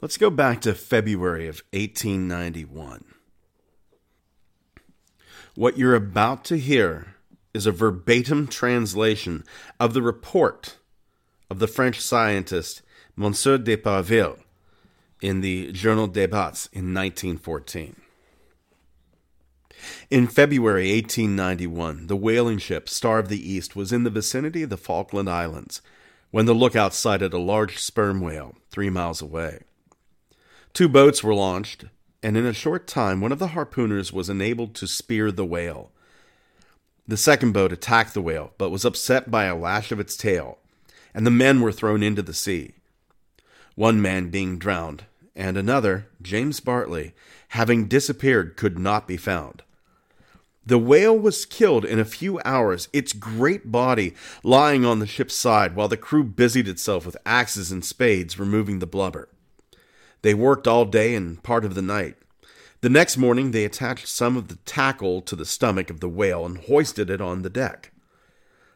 Let's 0.00 0.16
go 0.16 0.30
back 0.30 0.60
to 0.62 0.74
February 0.74 1.46
of 1.46 1.62
1891. 1.72 3.04
What 5.60 5.76
you're 5.76 5.94
about 5.94 6.42
to 6.46 6.56
hear 6.56 7.16
is 7.52 7.66
a 7.66 7.70
verbatim 7.70 8.46
translation 8.46 9.44
of 9.78 9.92
the 9.92 10.00
report 10.00 10.78
of 11.50 11.58
the 11.58 11.66
French 11.66 12.00
scientist 12.00 12.80
Monsieur 13.14 13.58
de 13.58 13.76
Parville 13.76 14.38
in 15.20 15.42
the 15.42 15.70
Journal 15.72 16.06
des 16.06 16.28
Débats 16.28 16.72
in 16.72 16.94
1914. 16.94 18.00
In 20.08 20.26
February 20.28 20.94
1891, 20.94 22.06
the 22.06 22.16
whaling 22.16 22.56
ship 22.56 22.88
Star 22.88 23.18
of 23.18 23.28
the 23.28 23.52
East 23.52 23.76
was 23.76 23.92
in 23.92 24.04
the 24.04 24.08
vicinity 24.08 24.62
of 24.62 24.70
the 24.70 24.78
Falkland 24.78 25.28
Islands 25.28 25.82
when 26.30 26.46
the 26.46 26.54
lookout 26.54 26.94
sighted 26.94 27.34
a 27.34 27.38
large 27.38 27.76
sperm 27.76 28.22
whale 28.22 28.56
three 28.70 28.88
miles 28.88 29.20
away. 29.20 29.58
Two 30.72 30.88
boats 30.88 31.22
were 31.22 31.34
launched 31.34 31.84
and 32.22 32.36
in 32.36 32.46
a 32.46 32.52
short 32.52 32.86
time 32.86 33.20
one 33.20 33.32
of 33.32 33.38
the 33.38 33.48
harpooners 33.48 34.12
was 34.12 34.28
enabled 34.28 34.74
to 34.74 34.86
spear 34.86 35.32
the 35.32 35.44
whale. 35.44 35.90
The 37.08 37.16
second 37.16 37.52
boat 37.52 37.72
attacked 37.72 38.14
the 38.14 38.22
whale, 38.22 38.52
but 38.58 38.70
was 38.70 38.84
upset 38.84 39.30
by 39.30 39.44
a 39.44 39.56
lash 39.56 39.90
of 39.90 39.98
its 39.98 40.16
tail, 40.16 40.58
and 41.12 41.26
the 41.26 41.30
men 41.30 41.60
were 41.60 41.72
thrown 41.72 42.02
into 42.02 42.22
the 42.22 42.34
sea. 42.34 42.74
One 43.74 44.00
man 44.00 44.30
being 44.30 44.58
drowned, 44.58 45.04
and 45.34 45.56
another, 45.56 46.06
James 46.22 46.60
Bartley, 46.60 47.14
having 47.48 47.86
disappeared, 47.86 48.56
could 48.56 48.78
not 48.78 49.08
be 49.08 49.16
found. 49.16 49.62
The 50.64 50.78
whale 50.78 51.18
was 51.18 51.46
killed 51.46 51.84
in 51.84 51.98
a 51.98 52.04
few 52.04 52.40
hours, 52.44 52.88
its 52.92 53.12
great 53.12 53.72
body 53.72 54.14
lying 54.44 54.84
on 54.84 54.98
the 54.98 55.06
ship's 55.06 55.34
side, 55.34 55.74
while 55.74 55.88
the 55.88 55.96
crew 55.96 56.22
busied 56.22 56.68
itself 56.68 57.06
with 57.06 57.16
axes 57.24 57.72
and 57.72 57.84
spades 57.84 58.38
removing 58.38 58.78
the 58.78 58.86
blubber. 58.86 59.28
They 60.22 60.34
worked 60.34 60.66
all 60.66 60.84
day 60.84 61.14
and 61.14 61.42
part 61.42 61.64
of 61.64 61.74
the 61.74 61.82
night. 61.82 62.16
The 62.82 62.88
next 62.88 63.16
morning, 63.16 63.50
they 63.50 63.64
attached 63.64 64.08
some 64.08 64.36
of 64.36 64.48
the 64.48 64.56
tackle 64.56 65.20
to 65.22 65.36
the 65.36 65.44
stomach 65.44 65.90
of 65.90 66.00
the 66.00 66.08
whale 66.08 66.46
and 66.46 66.58
hoisted 66.58 67.10
it 67.10 67.20
on 67.20 67.42
the 67.42 67.50
deck. 67.50 67.92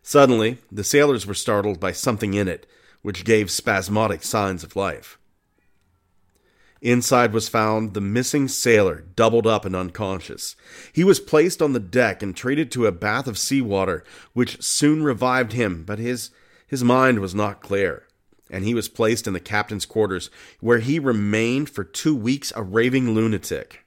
Suddenly, 0.03 0.59
the 0.71 0.85
sailors 0.85 1.27
were 1.27 1.35
startled 1.35 1.81
by 1.81 1.93
something 1.93 2.35
in 2.35 2.47
it, 2.47 2.67
which 3.01 3.25
gave 3.25 3.51
spasmodic 3.51 4.23
signs 4.23 4.63
of 4.63 4.77
life. 4.77 5.19
Inside 6.83 7.33
was 7.33 7.49
found 7.49 7.95
the 7.95 8.03
missing 8.03 8.47
sailor, 8.47 9.05
doubled 9.17 9.47
up 9.47 9.65
and 9.65 9.75
unconscious. 9.75 10.55
He 10.93 11.03
was 11.03 11.19
placed 11.19 11.63
on 11.63 11.73
the 11.73 11.81
deck 11.81 12.23
and 12.23 12.37
treated 12.37 12.71
to 12.73 12.87
a 12.87 12.93
bath 12.93 13.27
of 13.27 13.39
seawater, 13.39 14.05
which 14.35 14.63
soon 14.63 15.03
revived 15.03 15.53
him, 15.53 15.85
but 15.85 15.99
his, 15.99 16.31
his 16.67 16.85
mind 16.85 17.21
was 17.21 17.35
not 17.35 17.63
clear 17.63 18.05
and 18.55 18.65
he 18.65 18.73
was 18.73 18.89
placed 18.89 19.27
in 19.27 19.33
the 19.33 19.41
captain's 19.41 19.85
quarters, 19.85 20.31
where 20.61 20.79
he 20.79 21.01
remained 21.01 21.69
for 21.69 21.83
two 21.83 22.15
weeks 22.15 22.53
a 22.55 22.63
raving 22.63 23.11
lunatic. 23.11 23.85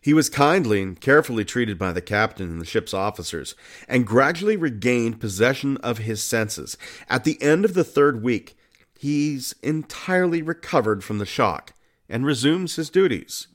He 0.00 0.14
was 0.14 0.30
kindly 0.30 0.80
and 0.80 1.00
carefully 1.00 1.44
treated 1.44 1.80
by 1.80 1.90
the 1.90 2.00
captain 2.00 2.48
and 2.48 2.60
the 2.60 2.64
ship's 2.64 2.94
officers, 2.94 3.56
and 3.88 4.06
gradually 4.06 4.56
regained 4.56 5.20
possession 5.20 5.78
of 5.78 5.98
his 5.98 6.22
senses. 6.22 6.78
At 7.08 7.24
the 7.24 7.42
end 7.42 7.64
of 7.64 7.74
the 7.74 7.82
third 7.82 8.22
week, 8.22 8.56
he's 8.96 9.56
entirely 9.60 10.40
recovered 10.40 11.02
from 11.02 11.18
the 11.18 11.26
shock 11.26 11.74
and 12.08 12.24
resumes 12.24 12.76
his 12.76 12.88
duties. 12.88 13.48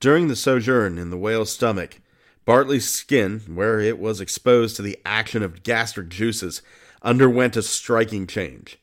During 0.00 0.28
the 0.28 0.36
sojourn 0.36 0.96
in 0.96 1.10
the 1.10 1.18
whale's 1.18 1.52
stomach, 1.52 2.00
Bartley's 2.46 2.88
skin, 2.88 3.42
where 3.48 3.80
it 3.80 3.98
was 3.98 4.22
exposed 4.22 4.76
to 4.76 4.82
the 4.82 4.98
action 5.04 5.42
of 5.42 5.62
gastric 5.62 6.08
juices, 6.08 6.62
underwent 7.02 7.56
a 7.56 7.62
striking 7.62 8.26
change. 8.26 8.78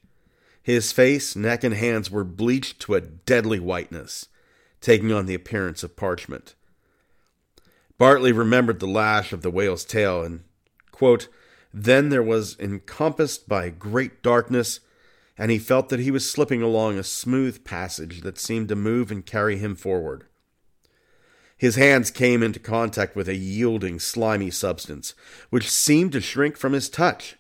His 0.61 0.91
face, 0.91 1.35
neck, 1.35 1.63
and 1.63 1.75
hands 1.75 2.09
were 2.09 2.23
bleached 2.23 2.79
to 2.81 2.95
a 2.95 3.01
deadly 3.01 3.59
whiteness, 3.59 4.27
taking 4.81 5.11
on 5.11 5.25
the 5.25 5.35
appearance 5.35 5.83
of 5.83 5.95
parchment. 5.95 6.55
Bartley 7.97 8.31
remembered 8.31 8.79
the 8.79 8.87
lash 8.87 9.31
of 9.31 9.41
the 9.41 9.51
whale's 9.51 9.85
tail, 9.85 10.23
and, 10.23 10.43
quote, 10.91 11.27
then 11.73 12.09
there 12.09 12.23
was 12.23 12.57
encompassed 12.59 13.47
by 13.47 13.69
great 13.69 14.23
darkness, 14.23 14.79
and 15.37 15.51
he 15.51 15.59
felt 15.59 15.89
that 15.89 15.99
he 15.99 16.11
was 16.11 16.29
slipping 16.29 16.61
along 16.61 16.97
a 16.97 17.03
smooth 17.03 17.63
passage 17.63 18.21
that 18.21 18.39
seemed 18.39 18.69
to 18.69 18.75
move 18.75 19.11
and 19.11 19.25
carry 19.25 19.57
him 19.57 19.75
forward. 19.75 20.25
His 21.57 21.75
hands 21.75 22.11
came 22.11 22.41
into 22.41 22.59
contact 22.59 23.15
with 23.15 23.29
a 23.29 23.35
yielding, 23.35 23.99
slimy 23.99 24.51
substance, 24.51 25.13
which 25.49 25.69
seemed 25.69 26.11
to 26.13 26.21
shrink 26.21 26.57
from 26.57 26.73
his 26.73 26.89
touch. 26.89 27.37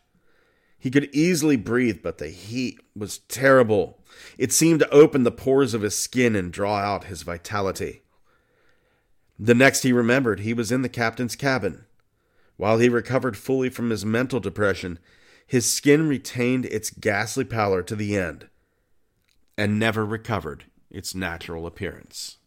He 0.85 0.91
could 0.91 1.09
easily 1.15 1.55
breathe, 1.55 2.03
but 2.03 2.19
the 2.19 2.27
heat 2.27 2.79
was 2.95 3.17
terrible. 3.17 4.03
It 4.37 4.53
seemed 4.53 4.81
to 4.81 4.89
open 4.91 5.23
the 5.23 5.31
pores 5.31 5.73
of 5.73 5.81
his 5.81 5.97
skin 5.97 6.35
and 6.35 6.53
draw 6.53 6.75
out 6.75 7.05
his 7.05 7.23
vitality. 7.23 8.03
The 9.39 9.55
next 9.55 9.81
he 9.81 9.91
remembered, 9.91 10.41
he 10.41 10.53
was 10.53 10.71
in 10.71 10.83
the 10.83 10.87
captain's 10.87 11.35
cabin. 11.35 11.85
While 12.57 12.77
he 12.77 12.87
recovered 12.87 13.35
fully 13.35 13.69
from 13.69 13.89
his 13.89 14.05
mental 14.05 14.39
depression, 14.39 14.99
his 15.47 15.65
skin 15.65 16.07
retained 16.07 16.65
its 16.65 16.91
ghastly 16.91 17.45
pallor 17.45 17.81
to 17.81 17.95
the 17.95 18.15
end 18.15 18.47
and 19.57 19.79
never 19.79 20.05
recovered 20.05 20.65
its 20.91 21.15
natural 21.15 21.65
appearance. 21.65 22.37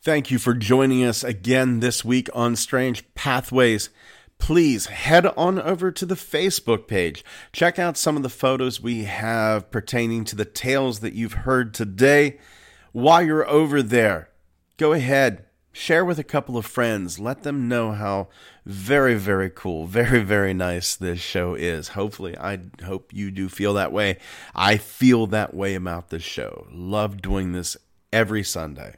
Thank 0.00 0.30
you 0.30 0.38
for 0.38 0.54
joining 0.54 1.04
us 1.04 1.24
again 1.24 1.80
this 1.80 2.04
week 2.04 2.28
on 2.32 2.54
Strange 2.54 3.02
Pathways. 3.16 3.90
Please 4.38 4.86
head 4.86 5.26
on 5.26 5.60
over 5.60 5.90
to 5.92 6.06
the 6.06 6.14
Facebook 6.14 6.86
page. 6.86 7.24
Check 7.52 7.78
out 7.78 7.96
some 7.96 8.16
of 8.16 8.22
the 8.22 8.28
photos 8.28 8.80
we 8.80 9.04
have 9.04 9.70
pertaining 9.70 10.24
to 10.24 10.36
the 10.36 10.44
tales 10.44 11.00
that 11.00 11.14
you've 11.14 11.32
heard 11.34 11.74
today. 11.74 12.38
While 12.92 13.22
you're 13.22 13.48
over 13.48 13.82
there, 13.82 14.30
go 14.76 14.92
ahead, 14.92 15.44
share 15.72 16.04
with 16.04 16.18
a 16.18 16.24
couple 16.24 16.56
of 16.56 16.66
friends. 16.66 17.18
Let 17.18 17.42
them 17.42 17.68
know 17.68 17.92
how 17.92 18.28
very, 18.64 19.14
very 19.14 19.50
cool, 19.50 19.86
very, 19.86 20.22
very 20.22 20.54
nice 20.54 20.96
this 20.96 21.20
show 21.20 21.54
is. 21.54 21.88
Hopefully, 21.88 22.36
I 22.38 22.58
hope 22.84 23.12
you 23.12 23.30
do 23.30 23.48
feel 23.48 23.74
that 23.74 23.92
way. 23.92 24.18
I 24.54 24.76
feel 24.76 25.26
that 25.28 25.54
way 25.54 25.74
about 25.74 26.10
this 26.10 26.22
show. 26.22 26.66
Love 26.70 27.20
doing 27.20 27.52
this 27.52 27.76
every 28.12 28.42
Sunday. 28.42 28.96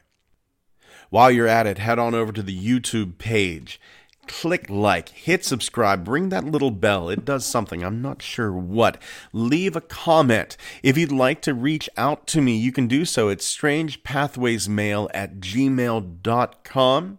While 1.11 1.33
you're 1.33 1.49
at 1.49 1.67
it, 1.67 1.79
head 1.79 1.99
on 1.99 2.15
over 2.15 2.31
to 2.31 2.43
the 2.43 2.57
YouTube 2.57 3.19
page 3.19 3.81
click 4.27 4.69
like, 4.69 5.11
hit 5.11 5.45
subscribe, 5.45 6.09
ring 6.09 6.29
that 6.29 6.45
little 6.45 6.71
bell. 6.71 7.09
It 7.09 7.25
does 7.25 7.45
something. 7.45 7.83
I'm 7.83 8.01
not 8.01 8.23
sure 8.23 8.53
what. 8.53 9.01
Leave 9.33 9.77
a 9.77 9.81
comment. 9.81 10.57
If 10.83 10.97
you'd 10.97 11.13
like 11.13 11.43
to 11.43 11.55
reach 11.55 11.89
out 11.97 12.27
to 12.29 12.41
me, 12.41 12.57
you 12.57 12.73
can 12.73 12.87
do 12.87 13.05
so 13.05 13.29
at 13.29 13.39
strangepathwaysmail 13.39 15.09
at 15.13 15.41
gmail.com. 15.41 17.19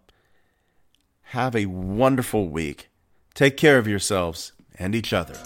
Have 1.22 1.56
a 1.56 1.66
wonderful 1.66 2.50
week. 2.50 2.90
Take 3.34 3.58
care 3.58 3.78
of 3.78 3.88
yourselves 3.88 4.52
and 4.78 4.96
each 4.96 5.14
other. 5.14 5.38